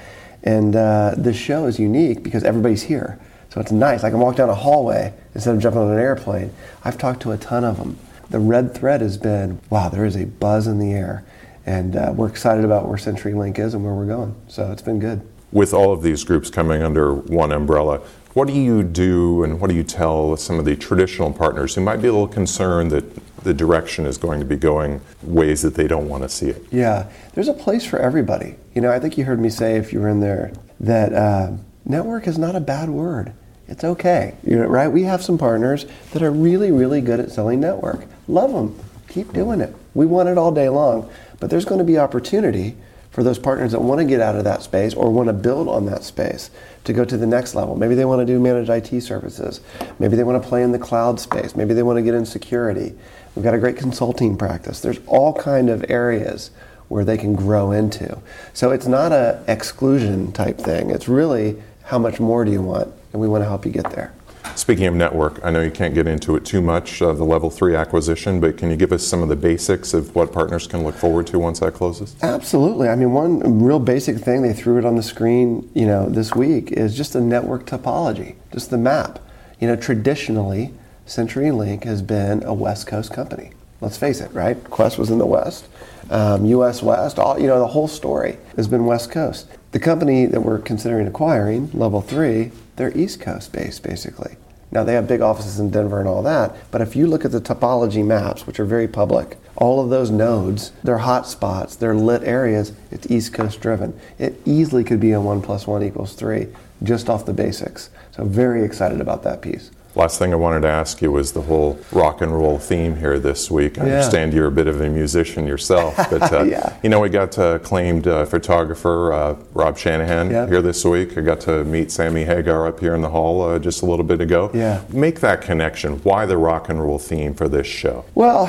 and 0.43 0.75
uh, 0.75 1.15
this 1.17 1.37
show 1.37 1.65
is 1.65 1.79
unique 1.79 2.23
because 2.23 2.43
everybody's 2.43 2.83
here. 2.83 3.19
So 3.49 3.61
it's 3.61 3.71
nice. 3.71 4.03
I 4.03 4.09
can 4.09 4.19
walk 4.19 4.35
down 4.35 4.49
a 4.49 4.55
hallway 4.55 5.13
instead 5.35 5.55
of 5.55 5.61
jumping 5.61 5.81
on 5.81 5.91
an 5.91 5.99
airplane. 5.99 6.51
I've 6.83 6.97
talked 6.97 7.21
to 7.21 7.31
a 7.31 7.37
ton 7.37 7.63
of 7.63 7.77
them. 7.77 7.97
The 8.29 8.39
red 8.39 8.73
thread 8.73 9.01
has 9.01 9.17
been 9.17 9.61
wow, 9.69 9.89
there 9.89 10.05
is 10.05 10.15
a 10.15 10.25
buzz 10.25 10.67
in 10.67 10.79
the 10.79 10.91
air. 10.91 11.23
And 11.65 11.95
uh, 11.95 12.13
we're 12.15 12.27
excited 12.27 12.65
about 12.65 12.87
where 12.87 12.97
CenturyLink 12.97 13.57
is 13.59 13.73
and 13.73 13.85
where 13.85 13.93
we're 13.93 14.07
going. 14.07 14.35
So 14.47 14.71
it's 14.71 14.81
been 14.81 14.99
good. 14.99 15.21
With 15.51 15.73
all 15.73 15.93
of 15.93 16.01
these 16.01 16.23
groups 16.23 16.49
coming 16.49 16.81
under 16.81 17.13
one 17.13 17.51
umbrella, 17.51 18.01
what 18.33 18.47
do 18.47 18.53
you 18.53 18.83
do 18.83 19.43
and 19.43 19.59
what 19.59 19.69
do 19.69 19.75
you 19.75 19.83
tell 19.83 20.35
some 20.37 20.59
of 20.59 20.65
the 20.65 20.75
traditional 20.75 21.31
partners 21.31 21.75
who 21.75 21.81
might 21.81 21.97
be 21.97 22.07
a 22.07 22.11
little 22.11 22.27
concerned 22.27 22.91
that 22.91 23.15
the 23.43 23.53
direction 23.53 24.05
is 24.05 24.17
going 24.17 24.39
to 24.39 24.45
be 24.45 24.55
going 24.55 25.01
ways 25.21 25.61
that 25.61 25.75
they 25.75 25.87
don't 25.87 26.07
want 26.07 26.23
to 26.23 26.29
see 26.29 26.49
it? 26.49 26.65
Yeah, 26.71 27.09
there's 27.33 27.47
a 27.47 27.53
place 27.53 27.85
for 27.85 27.99
everybody. 27.99 28.55
You 28.73 28.81
know, 28.81 28.91
I 28.91 28.99
think 28.99 29.17
you 29.17 29.25
heard 29.25 29.39
me 29.39 29.49
say 29.49 29.77
if 29.77 29.93
you 29.93 29.99
were 29.99 30.09
in 30.09 30.19
there 30.19 30.51
that 30.79 31.13
uh, 31.13 31.51
network 31.85 32.27
is 32.27 32.37
not 32.37 32.55
a 32.55 32.59
bad 32.59 32.89
word. 32.89 33.33
It's 33.67 33.83
okay, 33.83 34.35
you 34.43 34.57
know, 34.57 34.65
right? 34.65 34.87
We 34.87 35.03
have 35.03 35.23
some 35.23 35.37
partners 35.37 35.85
that 36.11 36.21
are 36.21 36.31
really, 36.31 36.71
really 36.71 37.01
good 37.01 37.19
at 37.19 37.31
selling 37.31 37.59
network. 37.59 38.05
Love 38.27 38.51
them 38.51 38.77
keep 39.13 39.31
doing 39.31 39.61
it. 39.61 39.75
We 39.93 40.05
want 40.05 40.29
it 40.29 40.37
all 40.37 40.51
day 40.51 40.69
long, 40.69 41.09
but 41.39 41.49
there's 41.49 41.65
going 41.65 41.77
to 41.77 41.85
be 41.85 41.97
opportunity 41.97 42.75
for 43.11 43.21
those 43.21 43.37
partners 43.37 43.71
that 43.73 43.79
want 43.79 43.99
to 43.99 44.05
get 44.05 44.19
out 44.19 44.35
of 44.35 44.43
that 44.43 44.63
space 44.63 44.95
or 44.95 45.11
want 45.11 45.27
to 45.27 45.33
build 45.33 45.67
on 45.67 45.85
that 45.85 46.03
space 46.03 46.49
to 46.83 46.93
go 46.93 47.05
to 47.05 47.17
the 47.17 47.25
next 47.25 47.55
level. 47.55 47.75
Maybe 47.75 47.95
they 47.95 48.05
want 48.05 48.19
to 48.19 48.25
do 48.25 48.39
managed 48.39 48.69
IT 48.69 49.01
services. 49.01 49.61
Maybe 49.99 50.15
they 50.15 50.23
want 50.23 50.41
to 50.41 50.47
play 50.47 50.63
in 50.63 50.71
the 50.71 50.79
cloud 50.79 51.19
space. 51.19 51.55
Maybe 51.55 51.73
they 51.73 51.83
want 51.83 51.97
to 51.97 52.03
get 52.03 52.13
in 52.13 52.25
security. 52.25 52.95
We've 53.35 53.43
got 53.43 53.53
a 53.53 53.59
great 53.59 53.77
consulting 53.77 54.37
practice. 54.37 54.81
There's 54.81 54.99
all 55.07 55.33
kind 55.33 55.69
of 55.69 55.85
areas 55.89 56.51
where 56.89 57.05
they 57.05 57.17
can 57.17 57.33
grow 57.33 57.71
into. 57.71 58.19
So 58.53 58.71
it's 58.71 58.85
not 58.85 59.11
a 59.11 59.43
exclusion 59.47 60.31
type 60.31 60.57
thing. 60.57 60.89
It's 60.89 61.07
really 61.07 61.61
how 61.83 61.99
much 61.99 62.19
more 62.19 62.45
do 62.45 62.51
you 62.51 62.61
want, 62.61 62.93
and 63.11 63.21
we 63.21 63.27
want 63.27 63.43
to 63.43 63.47
help 63.47 63.65
you 63.65 63.71
get 63.71 63.89
there. 63.91 64.13
Speaking 64.55 64.85
of 64.85 64.93
network, 64.93 65.43
I 65.43 65.49
know 65.49 65.61
you 65.61 65.71
can't 65.71 65.93
get 65.93 66.05
into 66.05 66.35
it 66.35 66.45
too 66.45 66.61
much 66.61 67.01
of 67.01 67.17
the 67.17 67.25
level 67.25 67.49
three 67.49 67.75
acquisition, 67.75 68.39
but 68.39 68.57
can 68.57 68.69
you 68.69 68.75
give 68.75 68.91
us 68.91 69.05
some 69.05 69.23
of 69.23 69.29
the 69.29 69.35
basics 69.35 69.93
of 69.93 70.13
what 70.15 70.31
partners 70.31 70.67
can 70.67 70.83
look 70.83 70.95
forward 70.95 71.27
to 71.27 71.39
once 71.39 71.59
that 71.59 71.73
closes? 71.73 72.15
Absolutely. 72.21 72.87
I 72.87 72.95
mean, 72.95 73.13
one 73.13 73.63
real 73.63 73.79
basic 73.79 74.17
thing 74.17 74.41
they 74.41 74.53
threw 74.53 74.77
it 74.77 74.85
on 74.85 74.95
the 74.95 75.03
screen, 75.03 75.69
you 75.73 75.85
know, 75.85 76.07
this 76.07 76.35
week 76.35 76.71
is 76.71 76.95
just 76.95 77.13
the 77.13 77.21
network 77.21 77.65
topology, 77.65 78.35
just 78.51 78.69
the 78.69 78.77
map. 78.77 79.19
You 79.59 79.67
know, 79.67 79.75
traditionally, 79.75 80.73
CenturyLink 81.07 81.83
has 81.83 82.01
been 82.01 82.43
a 82.43 82.53
West 82.53 82.85
Coast 82.87 83.11
company. 83.11 83.51
Let's 83.81 83.97
face 83.97 84.21
it, 84.21 84.31
right? 84.33 84.61
Qwest 84.65 84.97
was 84.97 85.09
in 85.09 85.17
the 85.17 85.25
West, 85.25 85.67
um, 86.09 86.45
U.S. 86.45 86.81
West, 86.81 87.19
all 87.19 87.37
you 87.39 87.47
know, 87.47 87.59
the 87.59 87.67
whole 87.67 87.87
story 87.87 88.37
has 88.55 88.67
been 88.67 88.85
West 88.85 89.11
Coast. 89.11 89.47
The 89.71 89.79
company 89.79 90.25
that 90.25 90.39
we're 90.39 90.59
considering 90.59 91.07
acquiring, 91.07 91.69
Level 91.73 91.99
Three, 91.99 92.51
they're 92.75 92.97
East 92.97 93.19
Coast 93.19 93.51
based, 93.51 93.83
basically. 93.83 94.37
Now 94.71 94.83
they 94.83 94.93
have 94.93 95.07
big 95.07 95.21
offices 95.21 95.59
in 95.59 95.69
Denver 95.69 95.99
and 95.99 96.09
all 96.09 96.23
that, 96.23 96.55
but 96.71 96.81
if 96.81 96.95
you 96.95 97.05
look 97.05 97.25
at 97.25 97.31
the 97.31 97.39
topology 97.39 98.03
maps, 98.03 98.47
which 98.47 98.59
are 98.59 98.65
very 98.65 98.87
public, 98.87 99.37
all 99.55 99.79
of 99.79 99.91
those 99.91 100.09
nodes, 100.09 100.71
they're 100.83 100.97
hot 100.97 101.27
spots, 101.27 101.75
they're 101.75 101.93
lit 101.93 102.23
areas, 102.23 102.73
it's 102.89 103.09
East 103.11 103.33
Coast 103.33 103.61
driven. 103.61 103.99
It 104.17 104.41
easily 104.45 104.83
could 104.83 104.99
be 104.99 105.11
a 105.11 105.21
one 105.21 105.43
plus 105.43 105.67
one 105.67 105.83
equals 105.83 106.13
three, 106.13 106.47
just 106.81 107.07
off 107.07 107.27
the 107.27 107.33
basics. 107.33 107.91
So 108.11 108.25
very 108.25 108.63
excited 108.63 108.99
about 108.99 109.21
that 109.23 109.43
piece. 109.43 109.69
Last 109.95 110.17
thing 110.17 110.33
I 110.33 110.37
wanted 110.37 110.61
to 110.61 110.69
ask 110.69 111.03
you 111.03 111.11
was 111.11 111.33
the 111.33 111.41
whole 111.43 111.79
rock 111.91 112.21
and 112.21 112.33
roll 112.35 112.57
theme 112.57 112.95
here 112.95 113.19
this 113.19 113.51
week. 113.51 113.77
I 113.79 113.85
Yeah. 113.85 113.93
understand 113.97 114.33
you're 114.33 114.47
a 114.47 114.51
bit 114.51 114.65
of 114.65 114.81
a 114.81 114.89
musician 114.89 115.45
yourself, 115.45 115.95
but 116.09 116.33
uh, 116.33 116.43
Yeah. 116.43 116.73
you 116.81 116.89
know 116.89 116.99
we 116.99 117.09
got 117.09 117.37
uh, 117.37 117.55
acclaimed 117.61 118.07
uh, 118.07 118.25
photographer 118.25 119.13
uh, 119.13 119.35
Rob 119.53 119.77
Shanahan 119.77 120.31
Yep. 120.31 120.49
here 120.49 120.61
this 120.63 120.83
week. 120.83 121.15
I 121.15 121.21
got 121.21 121.41
to 121.41 121.63
meet 121.63 121.91
Sammy 121.91 122.23
Hagar 122.23 122.67
up 122.67 122.79
here 122.79 122.95
in 122.95 123.01
the 123.01 123.09
hall 123.09 123.43
uh, 123.43 123.59
just 123.59 123.83
a 123.83 123.85
little 123.85 124.03
bit 124.05 124.19
ago. 124.19 124.49
Yeah. 124.51 124.81
Make 124.91 125.19
that 125.19 125.41
connection. 125.41 125.97
Why 126.03 126.25
the 126.25 126.37
rock 126.37 126.69
and 126.69 126.81
roll 126.81 126.97
theme 126.97 127.35
for 127.35 127.47
this 127.47 127.67
show? 127.67 128.03
Well, 128.15 128.45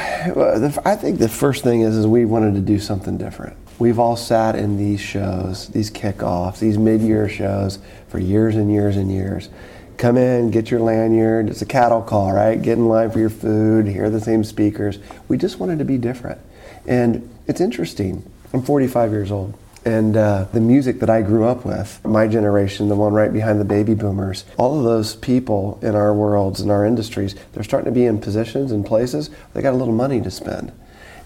I 0.86 0.96
think 0.96 1.18
the 1.18 1.28
first 1.28 1.62
thing 1.62 1.82
is, 1.82 1.94
is 1.94 2.06
we 2.06 2.24
wanted 2.24 2.54
to 2.54 2.60
do 2.60 2.78
something 2.78 3.18
different. 3.18 3.54
We've 3.78 3.98
all 3.98 4.16
sat 4.16 4.54
in 4.56 4.78
these 4.78 5.00
shows, 5.00 5.68
these 5.68 5.90
kickoffs, 5.90 6.60
these 6.60 6.78
mid-year 6.78 7.28
shows 7.28 7.80
for 8.08 8.18
years 8.18 8.54
and 8.56 8.72
years 8.72 8.96
and 8.96 9.10
years. 9.12 9.50
Come 9.96 10.16
in, 10.16 10.50
get 10.50 10.70
your 10.70 10.80
lanyard. 10.80 11.48
It's 11.48 11.62
a 11.62 11.66
cattle 11.66 12.02
call, 12.02 12.32
right? 12.32 12.60
Get 12.60 12.78
in 12.78 12.88
line 12.88 13.10
for 13.10 13.18
your 13.18 13.30
food. 13.30 13.86
Hear 13.86 14.10
the 14.10 14.20
same 14.20 14.44
speakers. 14.44 14.98
We 15.28 15.38
just 15.38 15.58
wanted 15.58 15.78
to 15.78 15.84
be 15.84 15.98
different, 15.98 16.40
and 16.86 17.28
it's 17.46 17.60
interesting. 17.60 18.28
I'm 18.52 18.62
45 18.62 19.10
years 19.10 19.30
old. 19.30 19.58
And 19.84 20.16
uh, 20.16 20.44
the 20.52 20.60
music 20.60 21.00
that 21.00 21.10
I 21.10 21.20
grew 21.20 21.44
up 21.44 21.66
with, 21.66 22.02
my 22.06 22.26
generation, 22.26 22.88
the 22.88 22.96
one 22.96 23.12
right 23.12 23.30
behind 23.30 23.60
the 23.60 23.66
baby 23.66 23.92
boomers, 23.94 24.46
all 24.56 24.78
of 24.78 24.84
those 24.84 25.14
people 25.16 25.78
in 25.82 25.94
our 25.94 26.14
worlds, 26.14 26.62
in 26.62 26.70
our 26.70 26.86
industries, 26.86 27.34
they're 27.52 27.62
starting 27.62 27.92
to 27.92 27.94
be 27.94 28.06
in 28.06 28.18
positions 28.18 28.72
and 28.72 28.86
places 28.86 29.28
they 29.52 29.60
got 29.60 29.74
a 29.74 29.76
little 29.76 29.92
money 29.92 30.22
to 30.22 30.30
spend. 30.30 30.72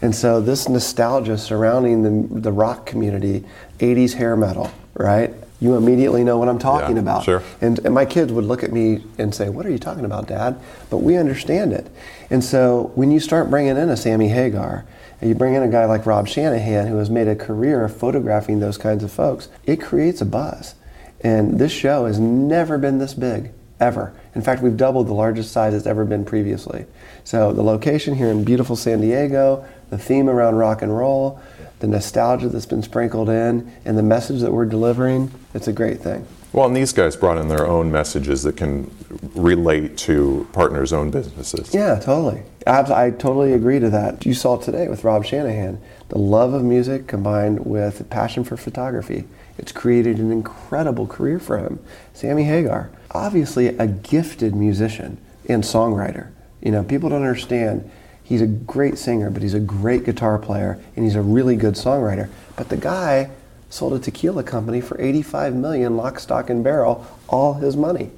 And 0.02 0.14
so 0.14 0.40
this 0.40 0.68
nostalgia 0.68 1.38
surrounding 1.38 2.02
the, 2.02 2.40
the 2.40 2.52
rock 2.52 2.86
community, 2.86 3.44
80s 3.78 4.14
hair 4.14 4.36
metal, 4.36 4.72
right? 4.94 5.32
You 5.60 5.74
immediately 5.76 6.22
know 6.22 6.38
what 6.38 6.48
I'm 6.48 6.58
talking 6.58 6.96
Yeah, 6.96 7.02
about. 7.02 7.24
sure. 7.24 7.42
And, 7.60 7.78
and 7.84 7.92
my 7.92 8.04
kids 8.04 8.32
would 8.32 8.44
look 8.44 8.62
at 8.62 8.72
me 8.72 9.04
and 9.18 9.34
say, 9.34 9.48
What 9.48 9.66
are 9.66 9.70
you 9.70 9.78
talking 9.78 10.04
about, 10.04 10.28
Dad? 10.28 10.58
But 10.88 10.98
we 10.98 11.16
understand 11.16 11.72
it. 11.72 11.88
And 12.30 12.44
so 12.44 12.92
when 12.94 13.10
you 13.10 13.18
start 13.18 13.50
bringing 13.50 13.76
in 13.76 13.88
a 13.88 13.96
Sammy 13.96 14.28
Hagar, 14.28 14.86
and 15.20 15.28
you 15.28 15.34
bring 15.34 15.54
in 15.54 15.64
a 15.64 15.68
guy 15.68 15.84
like 15.86 16.06
Rob 16.06 16.28
Shanahan, 16.28 16.86
who 16.86 16.98
has 16.98 17.10
made 17.10 17.26
a 17.26 17.34
career 17.34 17.84
of 17.84 17.96
photographing 17.96 18.60
those 18.60 18.78
kinds 18.78 19.02
of 19.02 19.10
folks, 19.10 19.48
it 19.64 19.80
creates 19.80 20.20
a 20.20 20.24
buzz. 20.24 20.76
And 21.22 21.58
this 21.58 21.72
show 21.72 22.06
has 22.06 22.20
never 22.20 22.78
been 22.78 22.98
this 22.98 23.14
big, 23.14 23.50
ever. 23.80 24.12
In 24.36 24.42
fact, 24.42 24.62
we've 24.62 24.76
doubled 24.76 25.08
the 25.08 25.14
largest 25.14 25.50
size 25.50 25.74
it's 25.74 25.88
ever 25.88 26.04
been 26.04 26.24
previously. 26.24 26.86
So 27.24 27.52
the 27.52 27.64
location 27.64 28.14
here 28.14 28.28
in 28.28 28.44
beautiful 28.44 28.76
San 28.76 29.00
Diego, 29.00 29.66
the 29.90 29.98
theme 29.98 30.28
around 30.28 30.54
rock 30.54 30.82
and 30.82 30.96
roll, 30.96 31.40
the 31.80 31.86
nostalgia 31.86 32.48
that's 32.48 32.66
been 32.66 32.82
sprinkled 32.82 33.28
in, 33.28 33.72
and 33.84 33.96
the 33.96 34.02
message 34.02 34.40
that 34.40 34.52
we're 34.52 34.66
delivering, 34.66 35.30
it's 35.54 35.68
a 35.68 35.72
great 35.72 36.00
thing. 36.00 36.26
Well, 36.52 36.66
and 36.66 36.76
these 36.76 36.92
guys 36.92 37.14
brought 37.14 37.36
in 37.36 37.48
their 37.48 37.66
own 37.66 37.92
messages 37.92 38.42
that 38.44 38.56
can 38.56 38.90
relate 39.34 39.98
to 39.98 40.48
partners' 40.52 40.92
own 40.92 41.10
businesses. 41.10 41.74
Yeah, 41.74 41.98
totally. 41.98 42.42
Abs- 42.66 42.90
I 42.90 43.10
totally 43.10 43.52
agree 43.52 43.78
to 43.80 43.90
that. 43.90 44.24
You 44.24 44.32
saw 44.32 44.56
today 44.56 44.88
with 44.88 45.04
Rob 45.04 45.24
Shanahan, 45.24 45.80
the 46.08 46.18
love 46.18 46.54
of 46.54 46.64
music 46.64 47.06
combined 47.06 47.66
with 47.66 48.00
a 48.00 48.04
passion 48.04 48.44
for 48.44 48.56
photography. 48.56 49.24
It's 49.58 49.72
created 49.72 50.18
an 50.18 50.32
incredible 50.32 51.06
career 51.06 51.38
for 51.38 51.58
him. 51.58 51.80
Sammy 52.14 52.44
Hagar, 52.44 52.90
obviously 53.10 53.68
a 53.68 53.86
gifted 53.86 54.54
musician 54.54 55.18
and 55.48 55.62
songwriter. 55.62 56.30
You 56.62 56.72
know, 56.72 56.82
people 56.82 57.10
don't 57.10 57.22
understand. 57.22 57.90
He's 58.28 58.42
a 58.42 58.46
great 58.46 58.98
singer, 58.98 59.30
but 59.30 59.42
he's 59.42 59.54
a 59.54 59.60
great 59.60 60.04
guitar 60.04 60.38
player 60.38 60.78
and 60.94 61.04
he's 61.04 61.14
a 61.14 61.22
really 61.22 61.56
good 61.56 61.74
songwriter. 61.74 62.28
But 62.56 62.68
the 62.68 62.76
guy 62.76 63.30
sold 63.70 63.94
a 63.94 63.98
tequila 63.98 64.42
company 64.42 64.80
for 64.80 65.00
85 65.00 65.54
million 65.54 65.96
lock 65.96 66.18
stock 66.20 66.50
and 66.50 66.62
barrel 66.64 67.06
all 67.28 67.54
his 67.54 67.76
money 67.76 68.10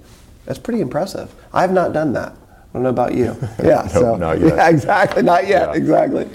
that's 0.46 0.60
pretty 0.60 0.80
impressive 0.80 1.34
i've 1.52 1.72
not 1.72 1.92
done 1.92 2.12
that 2.12 2.32
i 2.32 2.72
don't 2.72 2.84
know 2.84 2.88
about 2.88 3.14
you 3.14 3.36
yeah 3.64 3.84
so 3.88 4.14
not 4.14 4.38
yet. 4.40 4.54
yeah 4.56 4.68
exactly 4.76 5.22
not 5.24 5.48
yet 5.48 5.70
Yeah. 5.70 5.74
exactly 5.74 6.28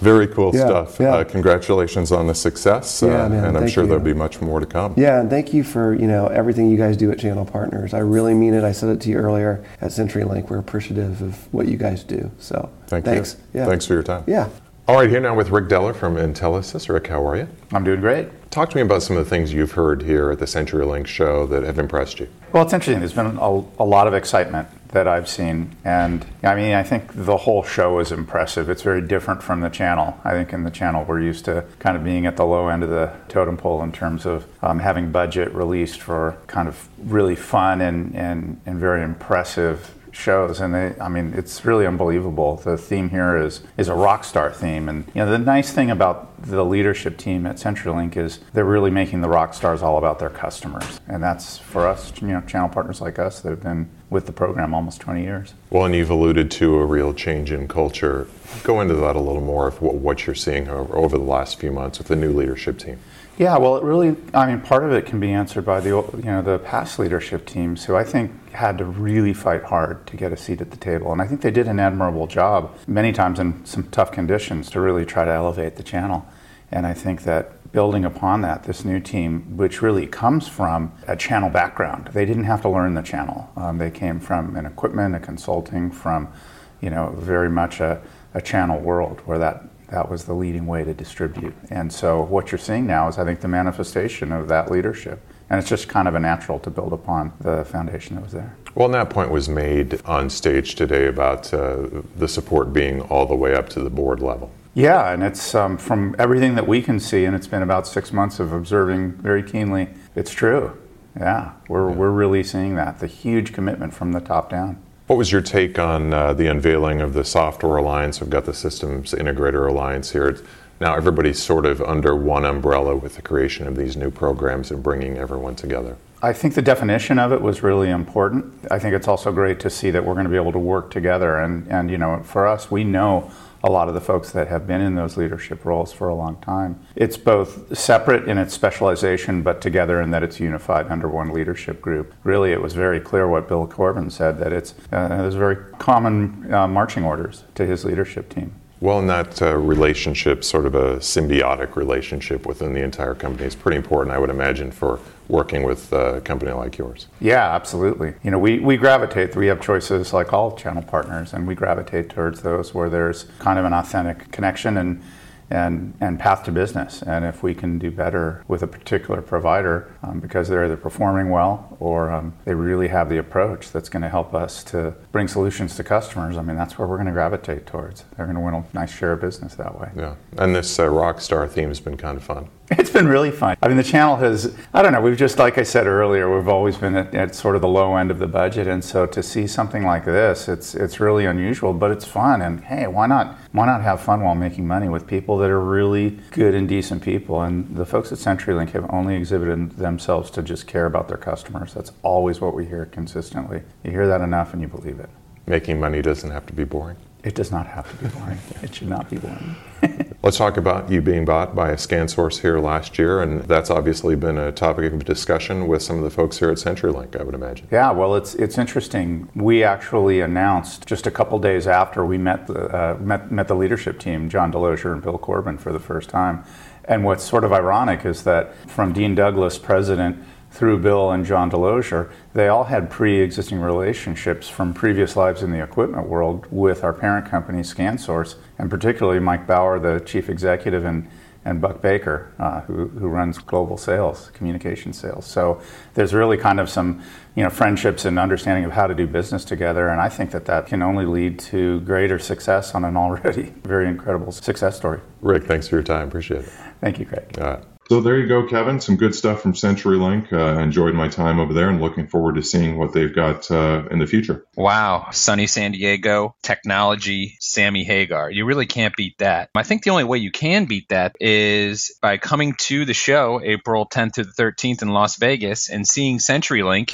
Very 0.00 0.26
cool 0.26 0.54
Yeah, 0.54 0.66
stuff. 0.66 0.96
yeah. 1.00 1.14
Uh, 1.14 1.24
congratulations 1.24 2.12
on 2.12 2.26
the 2.26 2.34
success, 2.34 3.02
Yeah, 3.02 3.24
uh, 3.24 3.28
man, 3.28 3.44
and 3.44 3.56
I'm 3.56 3.66
sure 3.68 3.84
you. 3.84 3.88
there'll 3.88 4.04
be 4.04 4.12
much 4.14 4.40
more 4.40 4.60
to 4.60 4.66
come. 4.66 4.94
yeah 4.96 5.20
and 5.20 5.30
thank 5.30 5.54
you 5.54 5.64
for 5.64 5.94
you 5.94 6.06
know 6.06 6.26
everything 6.26 6.70
you 6.70 6.76
guys 6.76 6.96
do 6.96 7.10
at 7.10 7.18
channel 7.18 7.44
partners 7.44 7.94
i 7.94 7.98
really 7.98 8.34
mean 8.34 8.52
it 8.54 8.62
i 8.64 8.72
said 8.72 8.88
it 8.90 9.00
to 9.00 9.08
you 9.10 9.16
earlier 9.16 9.64
at 9.80 9.90
centurylink 9.90 10.50
we're 10.50 10.58
appreciative 10.58 11.22
of 11.22 11.52
what 11.52 11.66
you 11.66 11.76
guys 11.76 12.04
do 12.04 12.30
so 12.38 12.68
Thank 12.88 13.04
thanks 13.04 13.36
you. 13.54 13.60
yeah 13.60 13.66
Thanks 13.66 13.86
for 13.86 13.94
your 13.94 14.02
time. 14.02 14.24
yeah 14.26 14.48
All 14.88 14.96
right, 14.96 15.10
here 15.10 15.20
now 15.20 15.34
with 15.34 15.50
Rick 15.50 15.66
Deller 15.68 15.94
from 15.96 16.14
Intelisys. 16.16 16.88
Rick, 16.88 17.08
how 17.08 17.26
are 17.26 17.34
you? 17.36 17.48
I'm 17.72 17.82
doing 17.82 18.00
great. 18.00 18.28
Talk 18.56 18.70
to 18.70 18.76
me 18.76 18.80
about 18.80 19.02
some 19.02 19.18
of 19.18 19.22
the 19.22 19.28
things 19.28 19.52
you've 19.52 19.72
heard 19.72 20.00
here 20.00 20.30
at 20.30 20.38
the 20.38 20.46
CenturyLink 20.46 21.06
show 21.06 21.46
that 21.48 21.62
have 21.62 21.78
impressed 21.78 22.20
you. 22.20 22.28
Well, 22.54 22.62
it's 22.62 22.72
interesting. 22.72 23.00
There's 23.00 23.12
been 23.12 23.36
a, 23.36 23.64
a 23.78 23.84
lot 23.84 24.06
of 24.06 24.14
excitement 24.14 24.66
that 24.92 25.06
I've 25.06 25.28
seen. 25.28 25.76
And 25.84 26.24
I 26.42 26.54
mean, 26.54 26.72
I 26.72 26.82
think 26.82 27.10
the 27.12 27.36
whole 27.36 27.62
show 27.62 27.98
is 27.98 28.12
impressive. 28.12 28.70
It's 28.70 28.80
very 28.80 29.02
different 29.02 29.42
from 29.42 29.60
the 29.60 29.68
channel. 29.68 30.18
I 30.24 30.30
think 30.30 30.54
in 30.54 30.64
the 30.64 30.70
channel, 30.70 31.04
we're 31.04 31.20
used 31.20 31.44
to 31.44 31.66
kind 31.80 31.98
of 31.98 32.04
being 32.04 32.24
at 32.24 32.38
the 32.38 32.46
low 32.46 32.68
end 32.68 32.82
of 32.82 32.88
the 32.88 33.12
totem 33.28 33.58
pole 33.58 33.82
in 33.82 33.92
terms 33.92 34.24
of 34.24 34.46
um, 34.62 34.78
having 34.78 35.12
budget 35.12 35.52
released 35.52 36.00
for 36.00 36.38
kind 36.46 36.66
of 36.66 36.88
really 36.98 37.36
fun 37.36 37.82
and, 37.82 38.14
and, 38.14 38.58
and 38.64 38.78
very 38.78 39.02
impressive 39.02 39.94
shows 40.16 40.60
and 40.60 40.74
they 40.74 40.94
i 41.00 41.08
mean 41.08 41.32
it's 41.36 41.64
really 41.64 41.86
unbelievable 41.86 42.56
the 42.56 42.76
theme 42.76 43.10
here 43.10 43.36
is 43.36 43.60
is 43.76 43.88
a 43.88 43.94
rock 43.94 44.24
star 44.24 44.50
theme 44.50 44.88
and 44.88 45.06
you 45.08 45.22
know 45.22 45.30
the 45.30 45.38
nice 45.38 45.72
thing 45.72 45.90
about 45.90 46.40
the 46.42 46.64
leadership 46.64 47.16
team 47.16 47.46
at 47.46 47.56
CenturyLink 47.56 48.16
is 48.16 48.40
they're 48.52 48.64
really 48.64 48.90
making 48.90 49.20
the 49.20 49.28
rock 49.28 49.54
stars 49.54 49.82
all 49.82 49.98
about 49.98 50.18
their 50.18 50.30
customers 50.30 51.00
and 51.06 51.22
that's 51.22 51.58
for 51.58 51.86
us 51.86 52.12
you 52.20 52.28
know 52.28 52.40
channel 52.42 52.68
partners 52.68 53.00
like 53.00 53.18
us 53.18 53.40
that 53.40 53.50
have 53.50 53.62
been 53.62 53.88
with 54.10 54.26
the 54.26 54.32
program 54.32 54.72
almost 54.74 55.00
20 55.00 55.22
years 55.22 55.54
Well, 55.70 55.84
and 55.84 55.94
you've 55.94 56.10
alluded 56.10 56.50
to 56.52 56.76
a 56.76 56.86
real 56.86 57.12
change 57.12 57.50
in 57.50 57.66
culture. 57.68 58.28
Go 58.62 58.80
into 58.80 58.94
that 58.94 59.16
a 59.16 59.20
little 59.20 59.42
more 59.42 59.66
of 59.66 59.82
what, 59.82 60.26
you're 60.26 60.34
seeing 60.34 60.68
over 60.68 61.18
the 61.18 61.24
last 61.24 61.58
few 61.58 61.72
months 61.72 61.98
with 61.98 62.06
the 62.08 62.16
new 62.16 62.32
leadership 62.32 62.78
team. 62.78 62.98
Yeah, 63.38 63.58
well, 63.58 63.76
it 63.76 63.82
really, 63.82 64.16
I 64.32 64.46
mean, 64.46 64.62
part 64.62 64.82
of 64.82 64.92
it 64.92 65.04
can 65.04 65.20
be 65.20 65.30
answered 65.30 65.66
by 65.66 65.80
the, 65.80 65.90
you 65.90 66.22
know, 66.22 66.40
the 66.40 66.58
past 66.58 66.98
leadership 66.98 67.44
teams 67.44 67.84
who 67.84 67.94
I 67.94 68.02
think 68.02 68.52
had 68.52 68.78
to 68.78 68.86
really 68.86 69.34
fight 69.34 69.64
hard 69.64 70.06
to 70.06 70.16
get 70.16 70.32
a 70.32 70.38
seat 70.38 70.62
at 70.62 70.70
the 70.70 70.78
table. 70.78 71.12
And 71.12 71.20
I 71.20 71.26
think 71.26 71.42
they 71.42 71.50
did 71.50 71.68
an 71.68 71.78
admirable 71.78 72.26
job, 72.26 72.74
many 72.86 73.12
times 73.12 73.38
in 73.38 73.62
some 73.66 73.84
tough 73.90 74.10
conditions, 74.10 74.70
to 74.70 74.80
really 74.80 75.04
try 75.04 75.26
to 75.26 75.30
elevate 75.30 75.76
the 75.76 75.82
channel. 75.82 76.26
And 76.72 76.86
I 76.86 76.94
think 76.94 77.24
that 77.24 77.72
building 77.72 78.06
upon 78.06 78.40
that, 78.40 78.64
this 78.64 78.86
new 78.86 79.00
team, 79.00 79.58
which 79.58 79.82
really 79.82 80.06
comes 80.06 80.48
from 80.48 80.92
a 81.06 81.14
channel 81.14 81.50
background, 81.50 82.08
they 82.14 82.24
didn't 82.24 82.44
have 82.44 82.62
to 82.62 82.70
learn 82.70 82.94
the 82.94 83.02
channel. 83.02 83.50
Um, 83.54 83.76
they 83.76 83.90
came 83.90 84.18
from 84.18 84.56
an 84.56 84.64
equipment, 84.64 85.14
a 85.14 85.20
consulting, 85.20 85.90
from, 85.90 86.32
you 86.80 86.88
know, 86.88 87.10
very 87.18 87.50
much 87.50 87.80
a, 87.80 88.00
a 88.32 88.40
channel 88.40 88.80
world 88.80 89.20
where 89.26 89.38
that 89.38 89.62
that 89.88 90.10
was 90.10 90.24
the 90.24 90.34
leading 90.34 90.66
way 90.66 90.84
to 90.84 90.92
distribute. 90.94 91.54
And 91.70 91.92
so 91.92 92.22
what 92.22 92.50
you're 92.50 92.58
seeing 92.58 92.86
now 92.86 93.08
is, 93.08 93.18
I 93.18 93.24
think, 93.24 93.40
the 93.40 93.48
manifestation 93.48 94.32
of 94.32 94.48
that 94.48 94.70
leadership 94.70 95.20
And 95.48 95.60
it's 95.60 95.68
just 95.68 95.88
kind 95.88 96.08
of 96.08 96.14
a 96.14 96.20
natural 96.20 96.58
to 96.60 96.70
build 96.70 96.92
upon 96.92 97.32
the 97.40 97.64
foundation 97.64 98.16
that 98.16 98.22
was 98.22 98.32
there. 98.32 98.56
Well, 98.74 98.86
and 98.86 98.94
that 98.94 99.10
point 99.10 99.30
was 99.30 99.48
made 99.48 100.02
on 100.04 100.28
stage 100.28 100.74
today 100.74 101.06
about 101.06 101.54
uh, 101.54 101.88
the 102.16 102.28
support 102.28 102.72
being 102.72 103.00
all 103.02 103.26
the 103.26 103.34
way 103.34 103.54
up 103.54 103.68
to 103.70 103.80
the 103.80 103.90
board 103.90 104.20
level. 104.20 104.50
Yeah, 104.74 105.12
and 105.12 105.22
it's 105.22 105.54
um, 105.54 105.78
from 105.78 106.14
everything 106.18 106.54
that 106.56 106.66
we 106.68 106.82
can 106.82 107.00
see, 107.00 107.24
and 107.24 107.34
it's 107.34 107.46
been 107.46 107.62
about 107.62 107.86
six 107.86 108.12
months 108.12 108.38
of 108.40 108.52
observing 108.52 109.12
very 109.12 109.42
keenly. 109.42 109.88
It's 110.14 110.32
true. 110.32 110.76
Yeah, 111.18 111.52
we're, 111.68 111.88
yeah. 111.88 111.96
we're 111.96 112.10
really 112.10 112.42
seeing 112.42 112.74
that 112.74 112.98
the 112.98 113.06
huge 113.06 113.54
commitment 113.54 113.94
from 113.94 114.12
the 114.12 114.20
top 114.20 114.50
down. 114.50 114.82
What 115.06 115.16
was 115.18 115.30
your 115.30 115.40
take 115.40 115.78
on 115.78 116.12
uh, 116.12 116.32
the 116.32 116.48
unveiling 116.48 117.00
of 117.00 117.12
the 117.12 117.24
Software 117.24 117.76
Alliance? 117.76 118.20
We've 118.20 118.28
got 118.28 118.44
the 118.44 118.52
Systems 118.52 119.12
Integrator 119.12 119.68
Alliance 119.68 120.10
here. 120.10 120.36
Now 120.80 120.96
everybody's 120.96 121.40
sort 121.40 121.64
of 121.64 121.80
under 121.80 122.16
one 122.16 122.44
umbrella 122.44 122.96
with 122.96 123.14
the 123.14 123.22
creation 123.22 123.68
of 123.68 123.76
these 123.76 123.96
new 123.96 124.10
programs 124.10 124.72
and 124.72 124.82
bringing 124.82 125.16
everyone 125.16 125.54
together. 125.54 125.96
I 126.22 126.32
think 126.32 126.54
the 126.54 126.62
definition 126.62 127.20
of 127.20 127.30
it 127.30 127.40
was 127.40 127.62
really 127.62 127.88
important. 127.88 128.52
I 128.68 128.80
think 128.80 128.96
it's 128.96 129.06
also 129.06 129.30
great 129.30 129.60
to 129.60 129.70
see 129.70 129.92
that 129.92 130.04
we're 130.04 130.14
going 130.14 130.24
to 130.24 130.30
be 130.30 130.36
able 130.36 130.50
to 130.50 130.58
work 130.58 130.90
together. 130.90 131.36
And, 131.36 131.68
and 131.68 131.88
you 131.88 131.98
know, 131.98 132.20
for 132.24 132.48
us, 132.48 132.68
we 132.68 132.82
know 132.82 133.30
a 133.62 133.70
lot 133.70 133.88
of 133.88 133.94
the 133.94 134.00
folks 134.00 134.30
that 134.32 134.48
have 134.48 134.66
been 134.66 134.80
in 134.80 134.94
those 134.94 135.16
leadership 135.16 135.64
roles 135.64 135.92
for 135.92 136.08
a 136.08 136.14
long 136.14 136.36
time. 136.40 136.78
It's 136.94 137.16
both 137.16 137.76
separate 137.76 138.28
in 138.28 138.38
its 138.38 138.54
specialization, 138.54 139.42
but 139.42 139.60
together 139.60 140.00
in 140.00 140.10
that 140.10 140.22
it's 140.22 140.40
unified 140.40 140.88
under 140.88 141.08
one 141.08 141.32
leadership 141.32 141.80
group. 141.80 142.14
Really, 142.24 142.52
it 142.52 142.60
was 142.60 142.74
very 142.74 143.00
clear 143.00 143.28
what 143.28 143.48
Bill 143.48 143.66
Corbin 143.66 144.10
said 144.10 144.38
that 144.38 144.52
it's 144.52 144.74
uh, 144.92 145.08
there's 145.08 145.34
very 145.34 145.56
common 145.78 146.52
uh, 146.52 146.68
marching 146.68 147.04
orders 147.04 147.44
to 147.54 147.66
his 147.66 147.84
leadership 147.84 148.28
team. 148.28 148.52
Well, 148.80 148.98
in 148.98 149.06
that 149.06 149.40
uh, 149.40 149.56
relationship, 149.56 150.44
sort 150.44 150.66
of 150.66 150.74
a 150.74 150.96
symbiotic 150.96 151.76
relationship 151.76 152.44
within 152.44 152.74
the 152.74 152.82
entire 152.82 153.14
company, 153.14 153.46
is 153.46 153.54
pretty 153.54 153.78
important, 153.78 154.14
I 154.14 154.18
would 154.18 154.28
imagine, 154.28 154.70
for 154.70 155.00
working 155.28 155.62
with 155.62 155.92
a 155.92 156.20
company 156.22 156.52
like 156.52 156.78
yours. 156.78 157.08
Yeah, 157.20 157.54
absolutely. 157.54 158.14
You 158.22 158.30
know, 158.30 158.38
we, 158.38 158.58
we 158.58 158.76
gravitate, 158.76 159.34
we 159.36 159.46
have 159.48 159.60
choices 159.60 160.12
like 160.12 160.32
all 160.32 160.56
channel 160.56 160.82
partners, 160.82 161.32
and 161.32 161.46
we 161.46 161.54
gravitate 161.54 162.10
towards 162.10 162.42
those 162.42 162.74
where 162.74 162.88
there's 162.88 163.24
kind 163.38 163.58
of 163.58 163.64
an 163.64 163.72
authentic 163.72 164.30
connection 164.32 164.76
and 164.76 165.02
and, 165.50 165.94
and 166.00 166.18
path 166.18 166.44
to 166.44 166.52
business. 166.52 167.02
And 167.02 167.24
if 167.24 167.42
we 167.42 167.54
can 167.54 167.78
do 167.78 167.90
better 167.90 168.44
with 168.48 168.62
a 168.62 168.66
particular 168.66 169.22
provider 169.22 169.94
um, 170.02 170.20
because 170.20 170.48
they're 170.48 170.64
either 170.64 170.76
performing 170.76 171.30
well 171.30 171.76
or 171.78 172.10
um, 172.10 172.34
they 172.44 172.54
really 172.54 172.88
have 172.88 173.08
the 173.08 173.18
approach 173.18 173.70
that's 173.70 173.88
going 173.88 174.02
to 174.02 174.08
help 174.08 174.34
us 174.34 174.64
to 174.64 174.94
bring 175.12 175.28
solutions 175.28 175.76
to 175.76 175.84
customers, 175.84 176.36
I 176.36 176.42
mean, 176.42 176.56
that's 176.56 176.78
where 176.78 176.88
we're 176.88 176.96
going 176.96 177.06
to 177.06 177.12
gravitate 177.12 177.66
towards. 177.66 178.04
They're 178.16 178.26
going 178.26 178.36
to 178.36 178.42
win 178.42 178.54
a 178.54 178.64
nice 178.74 178.92
share 178.92 179.12
of 179.12 179.20
business 179.20 179.54
that 179.54 179.78
way. 179.78 179.90
Yeah. 179.96 180.16
And 180.38 180.54
this 180.54 180.78
uh, 180.78 180.88
rock 180.88 181.20
star 181.20 181.46
theme 181.46 181.68
has 181.68 181.80
been 181.80 181.96
kind 181.96 182.16
of 182.16 182.24
fun. 182.24 182.48
It's 182.78 182.90
been 182.90 183.06
really 183.06 183.30
fun. 183.30 183.56
I 183.62 183.68
mean, 183.68 183.76
the 183.76 183.84
channel 183.84 184.16
has, 184.16 184.56
I 184.74 184.82
don't 184.82 184.92
know, 184.92 185.00
we've 185.00 185.16
just, 185.16 185.38
like 185.38 185.56
I 185.56 185.62
said 185.62 185.86
earlier, 185.86 186.34
we've 186.34 186.48
always 186.48 186.76
been 186.76 186.96
at, 186.96 187.14
at, 187.14 187.34
sort 187.34 187.54
of 187.54 187.62
the 187.62 187.68
low 187.68 187.96
end 187.96 188.10
of 188.10 188.18
the 188.18 188.26
budget. 188.26 188.66
And 188.66 188.84
so 188.84 189.06
to 189.06 189.22
see 189.22 189.46
something 189.46 189.84
like 189.84 190.04
this, 190.04 190.48
it's, 190.48 190.74
it's 190.74 190.98
really 190.98 191.26
unusual, 191.26 191.72
but 191.72 191.92
it's 191.92 192.04
fun. 192.04 192.42
And 192.42 192.64
hey, 192.64 192.88
why 192.88 193.06
not, 193.06 193.38
why 193.52 193.66
not 193.66 193.82
have 193.82 194.00
fun 194.00 194.22
while 194.22 194.34
making 194.34 194.66
money 194.66 194.88
with 194.88 195.06
people 195.06 195.38
that 195.38 195.50
are 195.50 195.60
really 195.60 196.18
good 196.32 196.54
and 196.54 196.68
decent 196.68 197.02
people? 197.02 197.42
And 197.42 197.76
the 197.76 197.86
folks 197.86 198.10
at 198.10 198.18
CenturyLink 198.18 198.70
have 198.70 198.92
only 198.92 199.14
exhibited 199.14 199.72
themselves 199.72 200.30
to 200.32 200.42
just 200.42 200.66
care 200.66 200.86
about 200.86 201.06
their 201.06 201.18
customers. 201.18 201.72
That's 201.72 201.92
always 202.02 202.40
what 202.40 202.54
we 202.54 202.66
hear 202.66 202.86
consistently. 202.86 203.62
You 203.84 203.92
hear 203.92 204.08
that 204.08 204.22
enough 204.22 204.52
and 204.52 204.60
you 204.60 204.68
believe 204.68 204.98
it. 204.98 205.10
Making 205.46 205.78
money 205.78 206.02
doesn't 206.02 206.30
have 206.30 206.46
to 206.46 206.52
be 206.52 206.64
boring. 206.64 206.96
It 207.26 207.34
does 207.34 207.50
not 207.50 207.66
have 207.66 207.90
to 207.90 208.04
be 208.04 208.08
boring. 208.08 208.38
it 208.62 208.72
should 208.72 208.88
not 208.88 209.10
be 209.10 209.16
boring. 209.16 209.56
Let's 210.22 210.36
talk 210.36 210.56
about 210.56 210.88
you 210.88 211.00
being 211.02 211.24
bought 211.24 211.56
by 211.56 211.70
a 211.70 211.74
ScanSource 211.74 212.40
here 212.40 212.60
last 212.60 213.00
year, 213.00 213.20
and 213.20 213.42
that's 213.42 213.68
obviously 213.68 214.14
been 214.14 214.38
a 214.38 214.52
topic 214.52 214.92
of 214.92 215.04
discussion 215.04 215.66
with 215.66 215.82
some 215.82 215.96
of 215.96 216.04
the 216.04 216.10
folks 216.10 216.38
here 216.38 216.50
at 216.50 216.58
CenturyLink, 216.58 217.18
I 217.18 217.24
would 217.24 217.34
imagine. 217.34 217.66
Yeah, 217.72 217.90
well, 217.90 218.14
it's 218.14 218.36
it's 218.36 218.58
interesting. 218.58 219.28
We 219.34 219.64
actually 219.64 220.20
announced 220.20 220.86
just 220.86 221.04
a 221.08 221.10
couple 221.10 221.40
days 221.40 221.66
after 221.66 222.06
we 222.06 222.16
met 222.16 222.46
the 222.46 222.68
uh, 222.68 222.96
met, 223.00 223.32
met 223.32 223.48
the 223.48 223.56
leadership 223.56 223.98
team, 223.98 224.30
John 224.30 224.52
DeLozier 224.52 224.92
and 224.92 225.02
Bill 225.02 225.18
Corbin, 225.18 225.58
for 225.58 225.72
the 225.72 225.80
first 225.80 226.08
time. 226.08 226.44
And 226.84 227.02
what's 227.02 227.24
sort 227.24 227.42
of 227.42 227.52
ironic 227.52 228.04
is 228.04 228.22
that 228.22 228.54
from 228.68 228.92
Dean 228.92 229.16
Douglas, 229.16 229.58
president 229.58 230.24
through 230.56 230.78
Bill 230.78 231.10
and 231.10 231.24
John 231.24 231.50
DeLozier, 231.50 232.10
they 232.32 232.48
all 232.48 232.64
had 232.64 232.88
pre-existing 232.88 233.60
relationships 233.60 234.48
from 234.48 234.72
previous 234.72 235.14
lives 235.14 235.42
in 235.42 235.52
the 235.52 235.62
equipment 235.62 236.08
world 236.08 236.46
with 236.50 236.82
our 236.82 236.94
parent 236.94 237.26
company, 237.26 237.60
ScanSource, 237.60 238.36
and 238.58 238.70
particularly 238.70 239.20
Mike 239.20 239.46
Baur, 239.46 239.78
the 239.78 240.00
chief 240.00 240.30
executive, 240.30 240.86
and, 240.86 241.10
and 241.44 241.60
Buck 241.60 241.82
Baker, 241.82 242.32
uh, 242.38 242.62
who, 242.62 242.86
who 242.88 243.06
runs 243.06 243.36
global 243.36 243.76
sales, 243.76 244.30
communication 244.32 244.94
sales. 244.94 245.26
So 245.26 245.60
there's 245.92 246.14
really 246.14 246.38
kind 246.38 246.58
of 246.58 246.70
some 246.70 247.02
you 247.34 247.42
know, 247.42 247.50
friendships 247.50 248.06
and 248.06 248.18
understanding 248.18 248.64
of 248.64 248.72
how 248.72 248.86
to 248.86 248.94
do 248.94 249.06
business 249.06 249.44
together, 249.44 249.88
and 249.90 250.00
I 250.00 250.08
think 250.08 250.30
that 250.30 250.46
that 250.46 250.68
can 250.68 250.80
only 250.80 251.04
lead 251.04 251.38
to 251.50 251.80
greater 251.80 252.18
success 252.18 252.74
on 252.74 252.82
an 252.86 252.96
already 252.96 253.42
very 253.64 253.88
incredible 253.88 254.32
success 254.32 254.74
story. 254.74 255.00
Rick, 255.20 255.44
thanks 255.44 255.68
for 255.68 255.76
your 255.76 255.84
time. 255.84 256.08
Appreciate 256.08 256.44
it. 256.44 256.50
Thank 256.80 256.98
you, 256.98 257.04
Craig. 257.04 257.38
All 257.38 257.44
right. 257.44 257.75
So 257.88 258.00
there 258.00 258.18
you 258.18 258.26
go, 258.26 258.46
Kevin. 258.46 258.80
Some 258.80 258.96
good 258.96 259.14
stuff 259.14 259.40
from 259.40 259.52
CenturyLink. 259.52 260.32
Uh, 260.32 260.60
enjoyed 260.60 260.94
my 260.94 261.08
time 261.08 261.38
over 261.38 261.52
there 261.52 261.68
and 261.68 261.80
looking 261.80 262.08
forward 262.08 262.34
to 262.34 262.42
seeing 262.42 262.78
what 262.78 262.92
they've 262.92 263.14
got 263.14 263.48
uh, 263.50 263.84
in 263.90 264.00
the 264.00 264.06
future. 264.06 264.44
Wow. 264.56 265.08
Sunny 265.12 265.46
San 265.46 265.72
Diego, 265.72 266.34
technology, 266.42 267.36
Sammy 267.38 267.84
Hagar. 267.84 268.30
You 268.30 268.44
really 268.44 268.66
can't 268.66 268.96
beat 268.96 269.18
that. 269.18 269.50
I 269.54 269.62
think 269.62 269.84
the 269.84 269.90
only 269.90 270.04
way 270.04 270.18
you 270.18 270.32
can 270.32 270.64
beat 270.64 270.88
that 270.88 271.14
is 271.20 271.96
by 272.02 272.16
coming 272.16 272.54
to 272.62 272.84
the 272.84 272.94
show 272.94 273.40
April 273.42 273.86
10th 273.86 274.14
to 274.14 274.24
the 274.24 274.32
13th 274.32 274.82
in 274.82 274.88
Las 274.88 275.16
Vegas 275.16 275.70
and 275.70 275.86
seeing 275.86 276.18
CenturyLink 276.18 276.90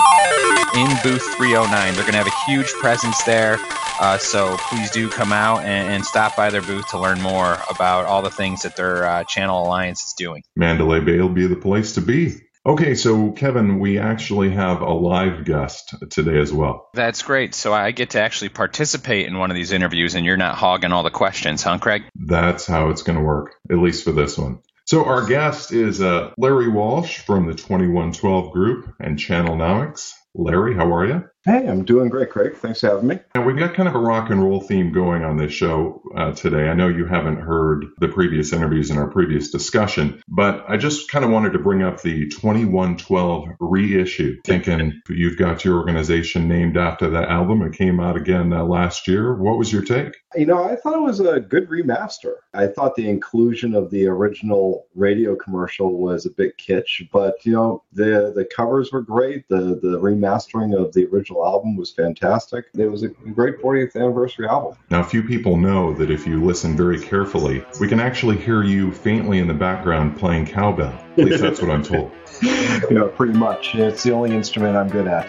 in 0.75 0.89
booth 1.03 1.25
309. 1.37 1.95
They're 1.95 2.03
going 2.03 2.13
to 2.13 2.19
have 2.19 2.27
a 2.27 2.51
huge 2.51 2.71
presence 2.73 3.23
there. 3.23 3.59
Uh, 4.01 4.19
so 4.19 4.57
please 4.69 4.91
do 4.91 5.09
come 5.09 5.33
out 5.33 5.61
and, 5.61 5.89
and, 5.95 6.05
stop 6.05 6.35
by 6.35 6.51
their 6.51 6.63
booth 6.63 6.89
to 6.89 6.99
learn 6.99 7.21
more 7.21 7.59
about 7.71 8.05
all 8.07 8.21
the 8.21 8.31
things 8.31 8.63
that 8.63 8.75
their 8.75 9.07
uh, 9.07 9.23
Channel 9.25 9.63
Alliance 9.63 10.03
is 10.03 10.13
doing. 10.15 10.43
Mandalay 10.83 11.05
Bay 11.05 11.21
will 11.21 11.29
be 11.29 11.47
the 11.47 11.55
place 11.55 11.93
to 11.93 12.01
be. 12.01 12.41
Okay, 12.67 12.95
so 12.95 13.31
Kevin, 13.31 13.79
we 13.79 13.99
actually 13.99 14.51
have 14.51 14.81
a 14.81 14.93
live 14.93 15.45
guest 15.45 15.95
today 16.11 16.41
as 16.41 16.53
well. 16.53 16.91
That's 16.95 17.23
great. 17.23 17.55
So 17.55 17.73
I 17.73 17.93
get 17.93 18.11
to 18.11 18.21
actually 18.21 18.51
participate 18.51 19.27
in 19.27 19.39
one 19.39 19.51
of 19.51 19.55
these 19.55 19.73
interviews, 19.73 20.15
and 20.17 20.27
you're 20.27 20.37
not 20.37 20.57
hogging 20.57 20.93
all 20.93 21.05
the 21.05 21.11
questions, 21.11 21.63
huh, 21.63 21.79
Craig? 21.79 22.03
That's 22.17 22.67
how 22.67 22.91
it's 22.91 23.03
going 23.03 23.19
to 23.19 23.25
work, 23.25 23.55
at 23.71 23.79
least 23.79 24.05
for 24.05 24.13
this 24.13 24.37
one. 24.37 24.61
So 24.85 25.05
our 25.05 25.25
guest 25.25 25.73
is 25.73 26.01
uh, 26.01 26.33
Larry 26.37 26.69
Walsh 26.69 27.19
from 27.19 27.47
the 27.47 27.55
2112 27.55 28.53
Group 28.53 28.95
and 28.99 29.19
Channelnomics. 29.19 30.13
Larry, 30.35 30.75
how 30.75 30.93
are 30.95 31.07
you? 31.07 31.25
Hey, 31.45 31.67
I'm 31.67 31.85
doing 31.85 32.09
great, 32.09 32.31
Craig. 32.31 32.55
Thanks 32.55 32.83
for 32.83 32.91
having 32.91 33.09
me. 33.09 33.19
And 33.35 33.45
we've 33.45 33.59
got 33.59 33.75
kind 33.75 33.89
of 33.89 33.97
a 33.97 33.99
rock 33.99 34.31
and 34.31 34.41
roll 34.41 34.61
theme 34.61 34.93
going 34.93 35.25
on 35.25 35.39
this 35.39 35.53
show 35.53 36.01
uh, 36.17 36.31
today. 36.31 36.69
I 36.69 36.75
know 36.75 36.87
you 36.87 37.05
haven't 37.05 37.41
heard 37.41 37.87
the 37.99 38.07
previous 38.07 38.53
interviews 38.53 38.93
in 38.93 38.97
our 38.97 39.09
previous 39.09 39.51
discussion, 39.51 40.23
but 40.29 40.65
I 40.69 40.77
just 40.77 41.11
kind 41.11 41.25
of 41.25 41.33
wanted 41.33 41.53
to 41.55 41.59
bring 41.59 41.83
up 41.83 42.01
the 42.01 42.29
2112 42.29 43.49
reissue, 43.59 44.41
thinking 44.45 45.03
you've 45.09 45.37
got 45.37 45.65
your 45.65 45.79
organization 45.79 46.47
named 46.47 46.77
after 46.77 47.11
that 47.11 47.29
album. 47.29 47.63
It 47.63 47.73
came 47.73 47.99
out 47.99 48.17
again 48.17 48.53
uh, 48.53 48.63
last 48.63 49.09
year. 49.09 49.35
What 49.35 49.59
was 49.59 49.73
your 49.73 49.83
take? 49.83 50.15
You 50.37 50.47
know, 50.47 50.63
I 50.63 50.77
thought 50.77 50.95
it 50.95 51.03
was 51.03 51.19
a 51.19 51.41
good 51.41 51.69
remaster. 51.69 52.37
I 52.55 52.69
thought 52.69 52.95
the 52.95 53.09
inclusion 53.09 53.75
of 53.75 53.91
the 53.91 54.07
original 54.07 54.87
radio 54.95 55.35
commercial 55.35 55.99
was 55.99 56.25
a 56.25 56.31
bit 56.31 56.57
kitsch, 56.57 57.09
but 57.13 57.45
you 57.45 57.53
know, 57.53 57.83
the 57.93 58.33
the 58.33 58.45
covers 58.45 58.93
were 58.93 59.03
great. 59.03 59.49
The 59.49 59.81
the 59.83 59.99
remastering 60.01 60.79
of 60.79 60.93
the 60.93 61.07
original 61.07 61.32
album 61.41 61.77
was 61.77 61.91
fantastic. 61.91 62.67
It 62.77 62.91
was 62.91 63.03
a 63.03 63.09
great 63.09 63.59
40th 63.59 63.97
anniversary 63.97 64.47
album. 64.47 64.77
Now, 64.91 65.03
few 65.03 65.23
people 65.23 65.57
know 65.57 65.93
that 65.95 66.11
if 66.11 66.27
you 66.27 66.45
listen 66.45 66.77
very 66.77 67.01
carefully, 67.01 67.65
we 67.81 67.89
can 67.89 68.01
actually 68.01 68.37
hear 68.37 68.63
you 68.63 68.93
faintly 68.93 69.39
in 69.39 69.47
the 69.47 69.55
background 69.55 70.19
playing 70.19 70.47
cowbell. 70.47 70.93
At 71.17 71.25
least 71.25 71.43
that's 71.43 71.61
what 71.61 71.71
I'm 71.71 71.83
told. 71.83 72.13
you 72.43 72.91
know, 72.91 73.09
pretty 73.09 73.35
much. 73.35 73.75
It's 73.75 74.03
the 74.03 74.13
only 74.13 74.35
instrument 74.35 74.77
I'm 74.77 74.89
good 74.89 75.07
at. 75.07 75.29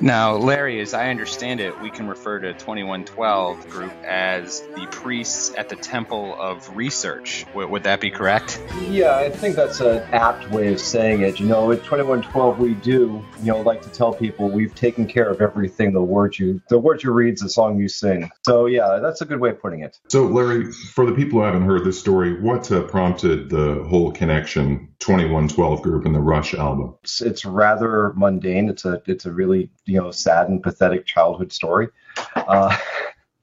Now, 0.00 0.36
Larry, 0.36 0.80
as 0.80 0.94
I 0.94 1.10
understand 1.10 1.60
it, 1.60 1.80
we 1.80 1.90
can 1.90 2.08
refer 2.08 2.38
to 2.40 2.52
2112 2.52 3.68
group 3.70 3.92
as 4.04 4.60
the 4.74 4.86
priests 4.90 5.52
at 5.56 5.68
the 5.68 5.76
temple 5.76 6.36
of 6.38 6.76
research. 6.76 7.44
W- 7.48 7.68
would 7.68 7.84
that 7.84 8.00
be 8.00 8.10
correct? 8.10 8.60
Yeah, 8.88 9.16
I 9.16 9.30
think 9.30 9.56
that's 9.56 9.80
an 9.80 10.02
apt 10.12 10.50
way 10.50 10.72
of 10.72 10.80
saying 10.80 11.22
it. 11.22 11.40
You 11.40 11.46
know, 11.46 11.70
at 11.72 11.78
2112, 11.84 12.58
we 12.58 12.74
do, 12.74 13.24
you 13.40 13.46
know, 13.46 13.60
like 13.60 13.82
to 13.82 13.90
tell 13.90 14.12
people 14.12 14.48
we've 14.48 14.74
taken 14.74 15.06
care 15.06 15.30
of 15.30 15.40
everything 15.40 15.92
the 15.92 16.02
word 16.02 16.38
you, 16.38 16.60
the 16.68 16.78
word 16.78 17.02
you 17.02 17.12
read, 17.12 17.38
the 17.38 17.48
song 17.48 17.78
you 17.78 17.88
sing. 17.88 18.30
So, 18.44 18.66
yeah, 18.66 18.98
that's 19.02 19.20
a 19.20 19.24
good 19.24 19.40
way 19.40 19.50
of 19.50 19.60
putting 19.60 19.80
it. 19.80 19.98
So, 20.08 20.26
Larry, 20.26 20.70
for 20.72 21.06
the 21.06 21.12
people 21.12 21.40
who 21.40 21.44
haven't 21.44 21.62
heard 21.62 21.84
this 21.84 21.98
story, 21.98 22.40
what 22.40 22.70
uh, 22.70 22.82
prompted 22.82 23.50
the 23.50 23.84
whole 23.88 24.12
connection 24.12 24.89
2112 25.00 25.82
group 25.82 26.04
and 26.04 26.14
the 26.14 26.20
Rush 26.20 26.54
album? 26.54 26.94
It's, 27.02 27.20
it's 27.20 27.44
rather 27.44 28.12
mundane. 28.14 28.68
It's 28.68 28.84
a 28.84 29.02
it's 29.06 29.26
a 29.26 29.32
really 29.32 29.70
you 29.86 30.00
know 30.00 30.10
sad 30.10 30.48
and 30.48 30.62
pathetic 30.62 31.06
childhood 31.06 31.52
story. 31.52 31.88
Uh, 32.34 32.76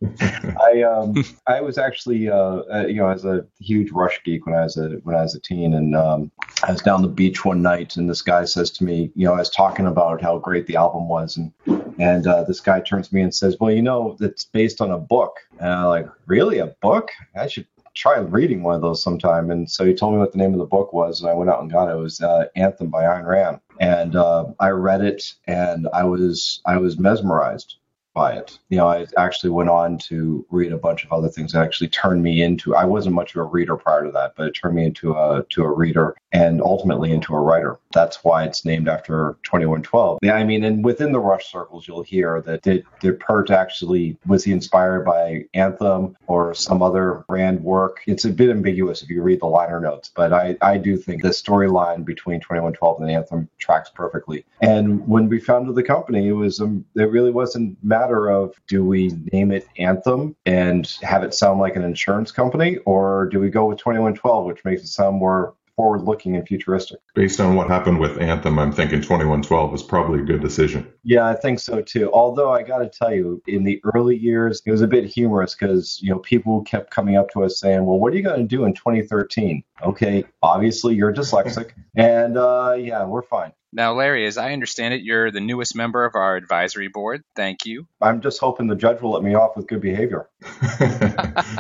I 0.04 0.84
um 0.84 1.24
I 1.48 1.62
was 1.62 1.78
actually 1.78 2.30
uh, 2.30 2.62
uh, 2.72 2.86
you 2.88 2.96
know 2.96 3.10
as 3.10 3.26
a 3.26 3.46
huge 3.60 3.92
Rush 3.92 4.22
geek 4.24 4.46
when 4.46 4.54
I 4.54 4.64
was 4.64 4.78
a 4.78 4.90
when 5.04 5.16
I 5.16 5.24
was 5.24 5.34
a 5.34 5.40
teen 5.40 5.74
and 5.74 5.96
um, 5.96 6.32
I 6.64 6.72
was 6.72 6.82
down 6.82 7.02
the 7.02 7.08
beach 7.08 7.44
one 7.44 7.64
night 7.64 7.98
and 7.98 8.08
this 8.08 8.22
guy 8.22 8.46
says 8.46 8.70
to 8.72 8.84
me 8.84 9.12
you 9.16 9.26
know 9.26 9.34
I 9.34 9.40
was 9.40 9.50
talking 9.50 9.88
about 9.88 10.22
how 10.22 10.38
great 10.38 10.68
the 10.68 10.76
album 10.76 11.08
was 11.08 11.38
and 11.38 11.52
and 12.00 12.28
uh, 12.28 12.44
this 12.44 12.60
guy 12.60 12.80
turns 12.80 13.10
to 13.10 13.16
me 13.16 13.22
and 13.22 13.34
says 13.34 13.58
well 13.60 13.72
you 13.72 13.82
know 13.82 14.16
it's 14.20 14.46
based 14.46 14.82
on 14.82 14.92
a 14.92 15.00
book 15.00 15.38
and 15.60 15.74
I'm 15.74 15.86
like 15.86 16.08
really 16.28 16.60
a 16.60 16.68
book 16.68 17.10
I 17.36 17.48
should 17.48 17.66
try 17.98 18.18
reading 18.20 18.64
one 18.64 18.76
of 18.76 18.82
those 18.82 19.02
sometime 19.02 19.50
and 19.50 19.70
so 19.70 19.86
he 19.86 19.94
told 19.94 20.14
me 20.14 20.20
what 20.20 20.32
the 20.32 20.38
name 20.38 20.54
of 20.54 20.60
the 20.60 20.66
book 20.66 20.94
was 20.94 21.22
and 21.22 21.30
I 21.30 21.34
went 21.34 21.50
out 21.50 21.62
and 21.62 21.72
got 21.72 21.90
it. 21.90 21.94
It 21.94 22.02
was 22.02 22.22
uh, 22.22 22.46
Anthem 22.56 22.90
by 22.90 23.04
Ayn 23.04 23.26
Rand. 23.26 23.60
And 23.80 24.16
uh, 24.16 24.46
I 24.60 24.70
read 24.70 25.02
it 25.02 25.34
and 25.46 25.88
I 25.94 26.04
was 26.04 26.62
I 26.66 26.78
was 26.78 27.00
mesmerized 27.00 27.78
by 28.18 28.34
it. 28.34 28.58
You 28.70 28.78
know, 28.78 28.88
I 28.88 29.06
actually 29.16 29.52
went 29.52 29.70
on 29.70 30.00
to 30.10 30.44
read 30.50 30.74
a 30.74 30.78
bunch 30.78 31.06
of 31.06 31.14
other 31.14 31.30
things 31.30 31.54
that 31.54 31.64
actually 31.64 31.90
turned 31.90 32.24
me 32.24 32.42
into. 32.42 32.76
I 32.76 32.84
wasn't 32.84 33.14
much 33.14 33.36
of 33.36 33.42
a 33.42 33.44
reader 33.44 33.78
prior 33.78 34.04
to 34.06 34.12
that, 34.12 34.34
but 34.36 34.48
it 34.48 34.54
turned 34.54 34.76
me 34.76 34.86
into 34.86 35.14
a 35.14 35.46
to 35.50 35.64
a 35.64 35.72
reader 35.72 36.16
and 36.32 36.60
ultimately 36.62 37.12
into 37.12 37.36
a 37.36 37.40
writer. 37.40 37.78
That's 37.94 38.24
why 38.24 38.44
it's 38.44 38.66
named 38.66 38.90
after 38.90 39.38
2112. 39.44 40.20
Yeah, 40.24 40.34
I 40.34 40.44
mean, 40.44 40.64
and 40.64 40.84
within 40.84 41.12
the 41.12 41.20
Rush 41.20 41.52
circles, 41.52 41.88
you'll 41.88 42.02
hear 42.02 42.42
that 42.42 42.64
did, 42.64 42.86
did 43.00 43.20
Peart 43.20 43.52
actually 43.52 44.18
was 44.26 44.44
he 44.44 44.52
inspired 44.52 45.06
by 45.06 45.46
Anthem 45.54 46.18
or 46.26 46.56
some 46.56 46.82
other 46.82 47.24
Rand 47.30 47.64
work? 47.64 48.02
It's 48.08 48.26
a 48.26 48.32
bit 48.32 48.50
ambiguous 48.50 49.04
if 49.04 49.10
you 49.10 49.22
read 49.22 49.42
the 49.42 49.46
liner 49.46 49.80
notes, 49.80 50.12
but 50.14 50.34
I 50.34 50.58
I 50.62 50.78
do 50.78 50.98
think 50.98 51.22
the 51.22 51.30
storyline 51.30 52.04
between 52.04 52.40
2112 52.40 53.02
and 53.02 53.12
Anthem 53.12 53.48
tracks 53.60 53.92
perfectly. 53.94 54.44
And 54.62 55.08
when 55.08 55.30
we 55.30 55.40
founded 55.40 55.76
the 55.76 55.84
company, 55.84 56.30
it 56.30 56.34
was 56.34 56.60
um, 56.60 56.84
it 56.96 57.12
really 57.12 57.32
wasn't 57.32 57.78
matter 57.84 58.07
of 58.12 58.54
do 58.68 58.86
we 58.86 59.10
name 59.32 59.52
it 59.52 59.68
Anthem 59.78 60.36
and 60.46 60.88
have 61.02 61.24
it 61.24 61.34
sound 61.34 61.60
like 61.60 61.76
an 61.76 61.84
insurance 61.84 62.32
company, 62.32 62.78
or 62.86 63.30
do 63.32 63.40
we 63.40 63.50
go 63.50 63.66
with 63.66 63.80
2112, 63.80 64.46
which 64.46 64.66
makes 64.66 64.84
it 64.84 64.88
sound 64.88 65.18
more 65.18 65.56
forward 65.78 66.02
looking 66.02 66.36
and 66.36 66.46
futuristic. 66.46 67.00
Based 67.14 67.40
on 67.40 67.56
what 67.56 67.68
happened 67.68 68.00
with 68.00 68.20
Anthem, 68.20 68.58
I'm 68.60 68.72
thinking 68.74 69.00
2112 69.00 69.76
is 69.76 69.84
probably 69.84 70.20
a 70.20 70.24
good 70.24 70.42
decision. 70.42 70.92
Yeah, 71.04 71.28
I 71.28 71.36
think 71.36 71.60
so 71.60 71.82
too. 71.82 72.12
Although 72.12 72.52
I 72.52 72.64
got 72.64 72.80
to 72.80 72.90
tell 72.90 73.14
you, 73.14 73.42
in 73.48 73.64
the 73.64 73.80
early 73.94 74.18
years, 74.18 74.62
it 74.66 74.72
was 74.72 74.82
a 74.82 74.88
bit 74.88 75.06
humorous 75.06 75.56
because, 75.56 76.00
you 76.02 76.10
know, 76.10 76.20
people 76.20 76.64
kept 76.64 76.90
coming 76.90 77.16
up 77.16 77.30
to 77.32 77.44
us 77.44 77.60
saying, 77.60 77.86
well, 77.86 78.00
what 78.00 78.12
are 78.12 78.18
you 78.18 78.24
going 78.24 78.42
to 78.42 78.48
do 78.48 78.66
in 78.66 78.74
2013? 78.74 79.64
Okay, 79.84 80.26
obviously 80.42 80.96
you're 80.96 81.14
dyslexic. 81.14 81.72
and 81.96 82.38
uh, 82.38 82.76
yeah, 82.78 83.06
we're 83.06 83.22
fine. 83.22 83.54
Now, 83.74 83.94
Larry, 83.94 84.26
as 84.26 84.38
I 84.38 84.54
understand 84.54 84.94
it, 84.94 85.02
you're 85.02 85.30
the 85.30 85.42
newest 85.42 85.76
member 85.76 86.06
of 86.06 86.16
our 86.16 86.36
advisory 86.36 86.88
board. 86.88 87.24
Thank 87.36 87.66
you. 87.66 87.88
I'm 88.02 88.22
just 88.22 88.40
hoping 88.40 88.68
the 88.68 88.76
judge 88.76 89.02
will 89.02 89.12
let 89.12 89.24
me 89.24 89.36
off 89.36 89.58
with 89.58 89.68
good 89.68 89.82
behavior. 89.82 90.30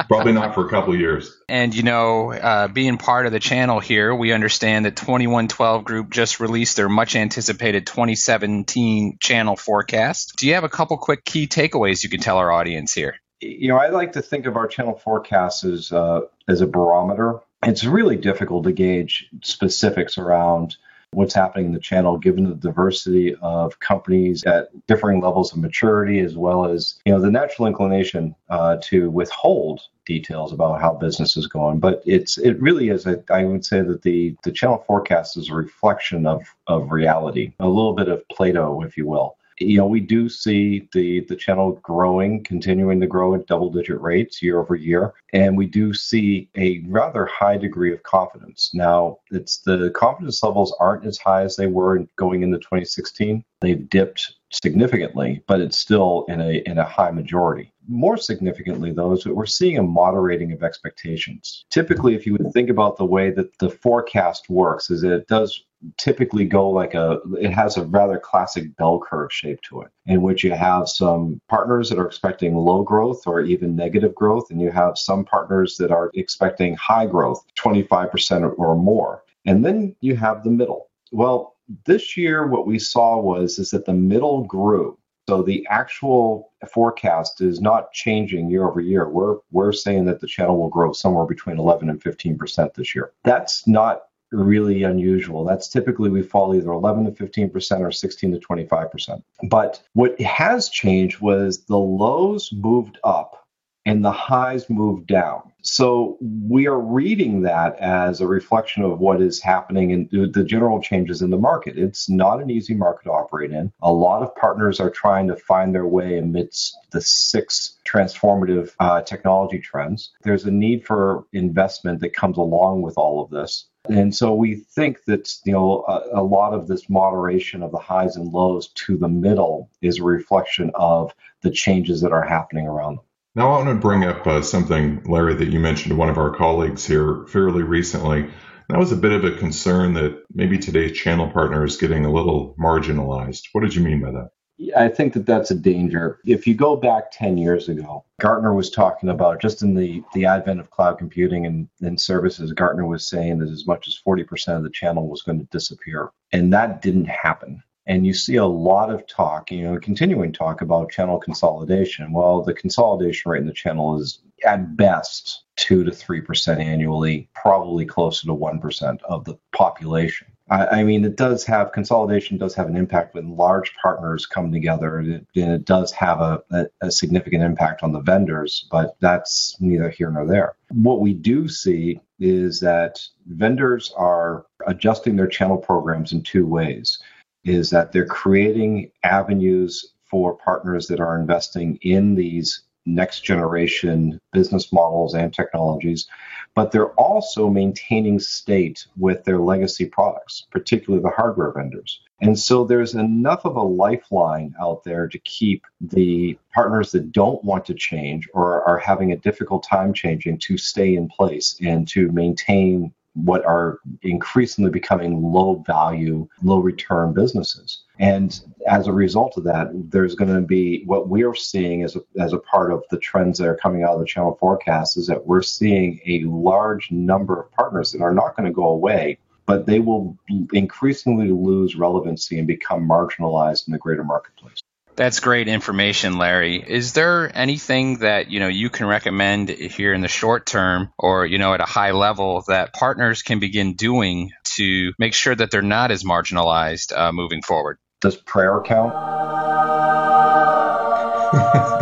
Probably 0.07 0.31
not 0.31 0.55
for 0.55 0.65
a 0.65 0.69
couple 0.69 0.93
of 0.93 0.99
years. 0.99 1.37
And, 1.49 1.75
you 1.75 1.83
know, 1.83 2.31
uh, 2.31 2.69
being 2.69 2.97
part 2.97 3.25
of 3.25 3.33
the 3.33 3.39
channel 3.39 3.79
here, 3.79 4.15
we 4.15 4.31
understand 4.31 4.85
that 4.85 4.95
2112 4.95 5.83
Group 5.83 6.09
just 6.09 6.39
released 6.39 6.77
their 6.77 6.89
much 6.89 7.15
anticipated 7.15 7.85
2017 7.85 9.17
channel 9.19 9.55
forecast. 9.57 10.35
Do 10.37 10.47
you 10.47 10.53
have 10.53 10.63
a 10.63 10.69
couple 10.69 10.97
quick 10.97 11.25
key 11.25 11.47
takeaways 11.47 12.03
you 12.03 12.09
can 12.09 12.21
tell 12.21 12.37
our 12.37 12.51
audience 12.51 12.93
here? 12.93 13.15
You 13.41 13.67
know, 13.67 13.77
I 13.77 13.89
like 13.89 14.13
to 14.13 14.21
think 14.21 14.45
of 14.45 14.55
our 14.55 14.67
channel 14.67 14.95
forecast 14.95 15.65
as, 15.65 15.91
uh, 15.91 16.21
as 16.47 16.61
a 16.61 16.67
barometer. 16.67 17.41
It's 17.63 17.83
really 17.83 18.15
difficult 18.15 18.63
to 18.63 18.71
gauge 18.71 19.29
specifics 19.43 20.17
around 20.17 20.77
what's 21.11 21.33
happening 21.33 21.67
in 21.67 21.71
the 21.71 21.79
channel 21.79 22.17
given 22.17 22.43
the 22.43 22.55
diversity 22.55 23.35
of 23.41 23.79
companies 23.79 24.43
at 24.43 24.69
differing 24.87 25.21
levels 25.21 25.53
of 25.53 25.59
maturity 25.59 26.19
as 26.19 26.35
well 26.35 26.65
as 26.65 26.99
you 27.05 27.13
know 27.13 27.21
the 27.21 27.31
natural 27.31 27.67
inclination 27.67 28.35
uh, 28.49 28.77
to 28.81 29.09
withhold 29.09 29.81
details 30.05 30.53
about 30.53 30.79
how 30.81 30.93
business 30.93 31.35
is 31.37 31.47
going. 31.47 31.79
But 31.79 32.01
it's 32.05 32.37
it 32.37 32.59
really 32.61 32.89
is 32.89 33.05
a, 33.05 33.23
I 33.29 33.45
would 33.45 33.65
say 33.65 33.81
that 33.81 34.01
the 34.01 34.35
the 34.43 34.51
channel 34.51 34.83
forecast 34.85 35.37
is 35.37 35.49
a 35.49 35.53
reflection 35.53 36.25
of 36.25 36.43
of 36.67 36.91
reality 36.91 37.53
a 37.59 37.67
little 37.67 37.93
bit 37.93 38.09
of 38.09 38.27
plato 38.29 38.81
if 38.81 38.97
you 38.97 39.07
will 39.07 39.36
you 39.59 39.77
know, 39.77 39.87
we 39.87 39.99
do 39.99 40.29
see 40.29 40.87
the 40.93 41.21
the 41.21 41.35
channel 41.35 41.79
growing, 41.83 42.43
continuing 42.43 42.99
to 42.99 43.07
grow 43.07 43.33
at 43.33 43.47
double 43.47 43.71
digit 43.71 43.99
rates 43.99 44.41
year 44.41 44.59
over 44.59 44.75
year, 44.75 45.13
and 45.33 45.57
we 45.57 45.65
do 45.65 45.93
see 45.93 46.49
a 46.55 46.83
rather 46.87 47.25
high 47.25 47.57
degree 47.57 47.93
of 47.93 48.03
confidence. 48.03 48.71
Now, 48.73 49.17
it's 49.31 49.57
the 49.59 49.89
confidence 49.91 50.43
levels 50.43 50.75
aren't 50.79 51.05
as 51.05 51.17
high 51.17 51.43
as 51.43 51.55
they 51.55 51.67
were 51.67 52.05
going 52.17 52.43
into 52.43 52.57
2016. 52.57 53.43
They've 53.61 53.89
dipped 53.89 54.33
significantly, 54.51 55.43
but 55.47 55.59
it's 55.59 55.77
still 55.77 56.25
in 56.27 56.39
a 56.39 56.61
in 56.65 56.77
a 56.77 56.85
high 56.85 57.11
majority. 57.11 57.73
More 57.87 58.17
significantly, 58.17 58.91
though, 58.91 59.13
is 59.13 59.23
that 59.23 59.35
we're 59.35 59.45
seeing 59.45 59.77
a 59.77 59.83
moderating 59.83 60.51
of 60.51 60.61
expectations. 60.61 61.65
Typically, 61.69 62.15
if 62.15 62.25
you 62.25 62.33
would 62.33 62.51
think 62.53 62.69
about 62.69 62.97
the 62.97 63.05
way 63.05 63.31
that 63.31 63.57
the 63.59 63.69
forecast 63.69 64.49
works, 64.49 64.89
is 64.89 65.01
that 65.01 65.13
it 65.13 65.27
does 65.27 65.63
typically 65.97 66.45
go 66.45 66.69
like 66.69 66.93
a 66.93 67.19
it 67.39 67.51
has 67.51 67.77
a 67.77 67.85
rather 67.85 68.19
classic 68.19 68.75
bell 68.77 68.99
curve 68.99 69.31
shape 69.31 69.61
to 69.61 69.81
it 69.81 69.89
in 70.05 70.21
which 70.21 70.43
you 70.43 70.51
have 70.51 70.87
some 70.87 71.39
partners 71.49 71.89
that 71.89 71.99
are 71.99 72.07
expecting 72.07 72.55
low 72.55 72.83
growth 72.83 73.27
or 73.27 73.41
even 73.41 73.75
negative 73.75 74.15
growth 74.15 74.49
and 74.49 74.59
you 74.59 74.71
have 74.71 74.97
some 74.97 75.23
partners 75.23 75.77
that 75.77 75.91
are 75.91 76.09
expecting 76.15 76.75
high 76.75 77.05
growth 77.05 77.43
25% 77.57 78.55
or 78.57 78.75
more 78.75 79.23
and 79.45 79.63
then 79.63 79.95
you 80.01 80.15
have 80.15 80.43
the 80.43 80.49
middle 80.49 80.89
well 81.11 81.55
this 81.85 82.17
year 82.17 82.47
what 82.47 82.65
we 82.65 82.79
saw 82.79 83.19
was 83.19 83.59
is 83.59 83.69
that 83.69 83.85
the 83.85 83.93
middle 83.93 84.43
grew 84.43 84.97
so 85.29 85.43
the 85.43 85.67
actual 85.69 86.53
forecast 86.73 87.41
is 87.41 87.59
not 87.59 87.91
changing 87.91 88.49
year 88.49 88.65
over 88.65 88.79
year. 88.79 89.09
We're 89.09 89.39
we're 89.51 89.73
saying 89.73 90.05
that 90.05 90.21
the 90.21 90.27
channel 90.27 90.57
will 90.57 90.69
grow 90.69 90.93
somewhere 90.93 91.25
between 91.25 91.59
11 91.59 91.89
and 91.89 92.01
15 92.01 92.37
percent 92.37 92.73
this 92.75 92.95
year. 92.95 93.11
That's 93.25 93.67
not 93.67 94.03
really 94.31 94.83
unusual. 94.83 95.43
That's 95.43 95.69
typically 95.69 96.09
we 96.09 96.21
fall 96.21 96.55
either 96.55 96.71
11 96.71 97.05
to 97.05 97.11
15% 97.11 97.79
or 97.81 97.91
16 97.91 98.31
to 98.31 98.39
25%. 98.39 99.23
But 99.49 99.81
what 99.93 100.19
has 100.21 100.69
changed 100.69 101.21
was 101.21 101.65
the 101.65 101.77
lows 101.77 102.49
moved 102.53 102.97
up 103.03 103.47
and 103.87 104.03
the 104.03 104.11
highs 104.11 104.69
moved 104.69 105.07
down. 105.07 105.53
So 105.61 106.17
we 106.21 106.67
are 106.67 106.79
reading 106.79 107.41
that 107.43 107.77
as 107.79 108.19
a 108.19 108.27
reflection 108.27 108.83
of 108.83 108.99
what 108.99 109.21
is 109.21 109.41
happening 109.41 109.91
in 109.91 110.31
the 110.33 110.43
general 110.43 110.81
changes 110.81 111.21
in 111.21 111.29
the 111.29 111.37
market. 111.37 111.77
It's 111.77 112.09
not 112.09 112.41
an 112.41 112.49
easy 112.49 112.73
market 112.73 113.05
to 113.05 113.11
operate 113.11 113.51
in. 113.51 113.71
A 113.81 113.91
lot 113.91 114.23
of 114.23 114.35
partners 114.35 114.81
are 114.81 114.89
trying 114.89 115.27
to 115.27 115.37
find 115.37 115.73
their 115.73 115.87
way 115.87 116.17
amidst 116.17 116.77
the 116.91 117.01
six 117.01 117.77
transformative 117.87 118.73
uh, 118.79 119.01
technology 119.01 119.59
trends. 119.59 120.11
There's 120.21 120.45
a 120.45 120.51
need 120.51 120.85
for 120.85 121.25
investment 121.31 122.01
that 122.01 122.13
comes 122.13 122.37
along 122.37 122.81
with 122.81 122.97
all 122.97 123.23
of 123.23 123.29
this. 123.29 123.67
And 123.89 124.15
so 124.15 124.33
we 124.33 124.55
think 124.55 125.03
that 125.05 125.33
you 125.45 125.53
know 125.53 125.83
a, 125.87 126.21
a, 126.21 126.23
lot 126.23 126.53
of 126.53 126.67
this 126.67 126.89
moderation 126.89 127.63
of 127.63 127.71
the 127.71 127.77
highs 127.77 128.15
and 128.15 128.31
lows 128.31 128.69
to 128.85 128.97
the 128.97 129.07
middle 129.07 129.69
is 129.81 129.99
a 129.99 130.03
reflection 130.03 130.71
of 130.75 131.13
the 131.41 131.51
changes 131.51 132.01
that 132.01 132.11
are 132.11 132.25
happening 132.25 132.67
around 132.67 132.97
them. 132.97 133.05
Now, 133.35 133.53
I 133.53 133.63
want 133.63 133.69
to 133.69 133.75
bring 133.75 134.03
up 134.03 134.25
uh, 134.25 134.41
something, 134.41 135.03
Larry, 135.03 135.35
that 135.35 135.49
you 135.49 135.59
mentioned 135.59 135.91
to 135.91 135.95
one 135.95 136.09
of 136.09 136.17
our 136.17 136.33
colleagues 136.35 136.85
here 136.85 137.25
fairly 137.27 137.61
recently. 137.61 138.31
That 138.69 138.79
was 138.79 138.91
a 138.91 138.97
bit 138.97 139.11
of 139.11 139.23
a 139.23 139.37
concern 139.37 139.93
that 139.93 140.23
maybe 140.33 140.57
today's 140.57 140.97
channel 140.97 141.29
partner 141.29 141.63
is 141.63 141.77
getting 141.77 142.03
a 142.03 142.11
little 142.11 142.55
marginalized. 142.59 143.43
What 143.51 143.61
did 143.61 143.75
you 143.75 143.83
mean 143.83 144.01
by 144.01 144.11
that? 144.11 144.29
I 144.75 144.87
think 144.87 145.13
that 145.13 145.25
that's 145.25 145.51
a 145.51 145.55
danger. 145.55 146.19
If 146.25 146.47
you 146.47 146.55
go 146.55 146.75
back 146.75 147.11
10 147.11 147.37
years 147.37 147.69
ago, 147.69 148.03
Gartner 148.19 148.53
was 148.53 148.71
talking 148.71 149.09
about 149.09 149.39
just 149.39 149.61
in 149.61 149.75
the, 149.75 150.03
the 150.13 150.25
advent 150.25 150.59
of 150.59 150.71
cloud 150.71 150.97
computing 150.97 151.45
and, 151.45 151.69
and 151.81 151.99
services, 151.99 152.51
Gartner 152.53 152.87
was 152.87 153.07
saying 153.07 153.37
that 153.39 153.49
as 153.49 153.67
much 153.67 153.87
as 153.87 154.01
40% 154.05 154.57
of 154.57 154.63
the 154.63 154.69
channel 154.69 155.07
was 155.07 155.21
going 155.21 155.39
to 155.39 155.45
disappear. 155.45 156.09
And 156.31 156.51
that 156.53 156.81
didn't 156.81 157.05
happen. 157.05 157.61
And 157.85 158.05
you 158.05 158.13
see 158.13 158.35
a 158.35 158.45
lot 158.45 158.89
of 158.89 159.07
talk, 159.07 159.51
you 159.51 159.61
know, 159.61 159.79
continuing 159.79 160.33
talk 160.33 160.61
about 160.61 160.91
channel 160.91 161.19
consolidation. 161.19 162.11
Well, 162.11 162.41
the 162.41 162.53
consolidation 162.53 163.31
rate 163.31 163.41
in 163.41 163.47
the 163.47 163.53
channel 163.53 163.97
is 163.99 164.19
at 164.45 164.75
best 164.75 165.43
two 165.55 165.83
to 165.85 165.91
three 165.91 166.19
percent 166.19 166.59
annually, 166.59 167.29
probably 167.33 167.85
closer 167.85 168.27
to 168.27 168.33
one 168.33 168.59
percent 168.59 169.01
of 169.03 169.23
the 169.23 169.35
population. 169.53 170.27
I, 170.49 170.79
I, 170.79 170.83
mean, 170.83 171.03
it 171.03 171.17
does 171.17 171.45
have 171.45 171.71
consolidation 171.71 172.37
does 172.37 172.55
have 172.55 172.67
an 172.67 172.75
impact 172.75 173.15
when 173.15 173.35
large 173.35 173.75
partners 173.81 174.25
come 174.25 174.51
together, 174.51 174.97
and 174.97 175.13
it, 175.13 175.27
it 175.33 175.65
does 175.65 175.91
have 175.91 176.21
a, 176.21 176.41
a, 176.51 176.65
a 176.81 176.91
significant 176.91 177.43
impact 177.43 177.83
on 177.83 177.91
the 177.91 177.99
vendors. 177.99 178.67
But 178.71 178.95
that's 178.99 179.57
neither 179.59 179.89
here 179.89 180.09
nor 180.09 180.25
there. 180.25 180.55
What 180.69 181.01
we 181.01 181.13
do 181.13 181.47
see 181.47 181.99
is 182.19 182.59
that 182.61 182.99
vendors 183.27 183.93
are 183.97 184.45
adjusting 184.65 185.15
their 185.15 185.27
channel 185.27 185.57
programs 185.57 186.13
in 186.13 186.23
two 186.23 186.45
ways 186.45 186.99
is 187.43 187.69
that 187.69 187.91
they're 187.91 188.05
creating 188.05 188.91
avenues 189.03 189.93
for 190.09 190.37
partners 190.37 190.87
that 190.87 190.99
are 190.99 191.19
investing 191.19 191.77
in 191.81 192.15
these 192.15 192.63
next 192.87 193.21
generation 193.21 194.19
business 194.31 194.71
models 194.71 195.13
and 195.13 195.33
technologies, 195.33 196.07
but 196.55 196.71
they're 196.71 196.93
also 196.93 197.49
maintaining 197.49 198.19
state 198.19 198.87
with 198.97 199.23
their 199.25 199.39
legacy 199.39 199.85
products, 199.85 200.47
particularly 200.49 201.03
the 201.03 201.09
hardware 201.09 201.51
vendors. 201.51 202.01
And 202.21 202.39
so 202.39 202.63
there's 202.63 202.95
enough 202.95 203.45
of 203.45 203.55
a 203.57 203.61
lifeline 203.61 204.55
out 204.59 204.83
there 204.83 205.07
to 205.07 205.19
keep 205.19 205.65
the 205.79 206.39
partners 206.51 206.91
that 206.93 207.11
don't 207.11 207.43
want 207.43 207.65
to 207.65 207.75
change 207.75 208.27
or 208.33 208.67
are 208.67 208.79
having 208.79 209.11
a 209.11 209.17
difficult 209.17 209.63
time 209.63 209.93
changing 209.93 210.39
to 210.39 210.57
stay 210.57 210.95
in 210.95 211.07
place 211.09 211.59
and 211.61 211.87
to 211.89 212.11
maintain 212.11 212.91
what 213.23 213.43
are 213.45 213.79
increasingly 214.03 214.69
becoming 214.69 215.21
low 215.23 215.63
value, 215.65 216.27
low 216.43 216.59
return 216.59 217.13
businesses. 217.13 217.83
And 217.99 218.39
as 218.67 218.87
a 218.87 218.93
result 218.93 219.37
of 219.37 219.43
that, 219.45 219.69
there's 219.89 220.13
going 220.13 220.33
to 220.33 220.41
be 220.41 220.83
what 220.85 221.09
we're 221.09 221.33
seeing 221.33 221.83
as 221.83 221.95
a, 221.95 222.01
as 222.19 222.33
a 222.33 222.39
part 222.39 222.71
of 222.71 222.83
the 222.91 222.99
trends 222.99 223.39
that 223.39 223.47
are 223.47 223.57
coming 223.57 223.83
out 223.83 223.93
of 223.93 223.99
the 223.99 224.05
channel 224.05 224.37
forecast 224.39 224.97
is 224.97 225.07
that 225.07 225.25
we're 225.25 225.41
seeing 225.41 225.99
a 226.05 226.23
large 226.23 226.91
number 226.91 227.41
of 227.41 227.51
partners 227.53 227.91
that 227.91 228.01
are 228.01 228.13
not 228.13 228.35
going 228.35 228.45
to 228.45 228.53
go 228.53 228.67
away, 228.67 229.17
but 229.47 229.65
they 229.65 229.79
will 229.79 230.15
increasingly 230.53 231.31
lose 231.31 231.75
relevancy 231.75 232.37
and 232.37 232.47
become 232.47 232.87
marginalized 232.87 233.67
in 233.67 233.71
the 233.71 233.79
greater 233.79 234.03
marketplace. 234.03 234.59
That's 234.97 235.19
great 235.19 235.47
information, 235.47 236.17
Larry. 236.17 236.57
Is 236.57 236.93
there 236.93 237.31
anything 237.33 237.99
that, 237.99 238.31
you 238.31 238.39
know, 238.39 238.47
you 238.47 238.71
can 238.71 238.87
recommend 238.87 239.47
here 239.47 239.93
in 239.93 240.01
the 240.01 240.07
short 240.07 240.47
term 240.47 240.91
or, 240.97 241.23
you 241.23 241.37
know, 241.37 241.53
at 241.53 241.61
a 241.61 241.65
high 241.65 241.91
level 241.91 242.43
that 242.47 242.73
partners 242.73 243.21
can 243.21 243.37
begin 243.37 243.75
doing 243.75 244.31
to 244.55 244.93
make 244.97 245.13
sure 245.13 245.35
that 245.35 245.51
they're 245.51 245.61
not 245.61 245.91
as 245.91 246.03
marginalized 246.03 246.97
uh, 246.97 247.11
moving 247.11 247.43
forward? 247.43 247.77
Does 248.01 248.15
prayer 248.15 248.59
count? 248.65 248.93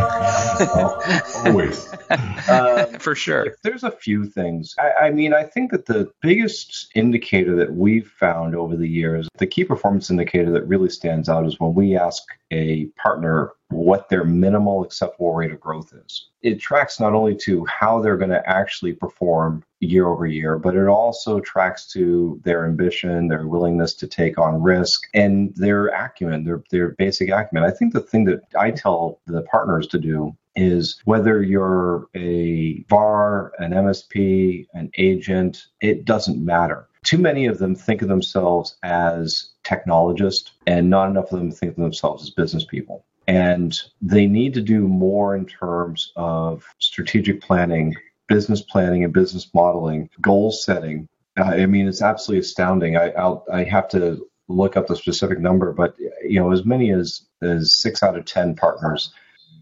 Always. 1.45 1.89
Um, 2.47 2.99
For 2.99 3.15
sure. 3.15 3.57
There's 3.63 3.83
a 3.83 3.89
few 3.89 4.25
things. 4.25 4.75
I, 4.77 5.07
I, 5.07 5.09
mean, 5.09 5.33
I 5.33 5.41
think 5.43 5.71
that 5.71 5.87
the 5.87 6.11
biggest 6.21 6.91
indicator 6.93 7.55
that 7.55 7.73
we've 7.73 8.07
found 8.07 8.55
over 8.55 8.75
the 8.75 8.87
years, 8.87 9.27
the 9.39 9.47
key 9.47 9.63
performance 9.63 10.11
indicator 10.11 10.51
that 10.51 10.67
really 10.67 10.89
stands 10.89 11.27
out 11.27 11.47
is 11.47 11.59
when 11.59 11.73
we 11.73 11.97
ask 11.97 12.21
a 12.51 12.85
partner 12.97 13.53
what 13.69 14.09
their 14.09 14.23
minimal 14.23 14.83
acceptable 14.83 15.33
rate 15.33 15.51
of 15.51 15.59
growth 15.59 15.93
is. 16.05 16.29
It 16.41 16.59
tracks 16.59 16.99
not 16.99 17.13
only 17.13 17.35
to 17.37 17.65
how 17.65 17.99
they're 18.01 18.17
going 18.17 18.29
to 18.29 18.47
actually 18.47 18.93
perform 18.93 19.63
year 19.79 20.07
over 20.07 20.25
year, 20.25 20.57
but 20.57 20.75
it 20.75 20.87
also 20.87 21.39
tracks 21.39 21.87
to 21.93 22.39
their 22.43 22.65
ambition, 22.65 23.27
their 23.27 23.47
willingness 23.47 23.93
to 23.95 24.07
take 24.07 24.37
on 24.37 24.61
risk, 24.61 25.03
and 25.13 25.53
their 25.55 25.87
acumen, 25.87 26.43
their, 26.43 26.63
their 26.71 26.89
basic 26.89 27.29
acumen. 27.29 27.63
I 27.63 27.71
think 27.71 27.93
the 27.93 28.01
thing 28.01 28.25
that 28.25 28.41
I 28.57 28.71
tell 28.71 29.19
the 29.25 29.41
partners 29.43 29.87
to 29.87 29.99
do 29.99 30.35
is 30.55 31.01
whether 31.05 31.41
you're 31.43 32.07
a 32.15 32.83
VAR, 32.83 33.51
an 33.59 33.71
MSP, 33.71 34.67
an 34.73 34.89
agent, 34.97 35.65
it 35.81 36.05
doesn't 36.05 36.43
matter. 36.43 36.87
Too 37.03 37.17
many 37.17 37.45
of 37.45 37.57
them 37.57 37.75
think 37.75 38.01
of 38.01 38.07
themselves 38.07 38.77
as 38.83 39.49
technologists, 39.63 40.51
and 40.65 40.89
not 40.89 41.09
enough 41.09 41.31
of 41.31 41.39
them 41.39 41.51
think 41.51 41.71
of 41.71 41.83
themselves 41.83 42.23
as 42.23 42.29
business 42.29 42.63
people. 42.63 43.05
And 43.27 43.77
they 44.01 44.27
need 44.27 44.53
to 44.53 44.61
do 44.61 44.87
more 44.87 45.35
in 45.35 45.45
terms 45.45 46.11
of 46.15 46.63
strategic 46.79 47.41
planning, 47.41 47.95
business 48.27 48.61
planning, 48.61 49.03
and 49.03 49.13
business 49.13 49.49
modeling, 49.53 50.09
goal 50.21 50.51
setting. 50.51 51.07
I 51.37 51.65
mean, 51.65 51.87
it's 51.87 52.01
absolutely 52.01 52.41
astounding. 52.41 52.97
I, 52.97 53.11
I'll, 53.11 53.45
I 53.51 53.63
have 53.63 53.89
to 53.89 54.27
look 54.47 54.77
up 54.77 54.87
the 54.87 54.95
specific 54.95 55.39
number, 55.39 55.73
but 55.73 55.95
you 56.23 56.39
know, 56.39 56.51
as 56.51 56.65
many 56.65 56.91
as 56.91 57.23
as 57.41 57.81
six 57.81 58.03
out 58.03 58.17
of 58.17 58.25
ten 58.25 58.55
partners 58.55 59.11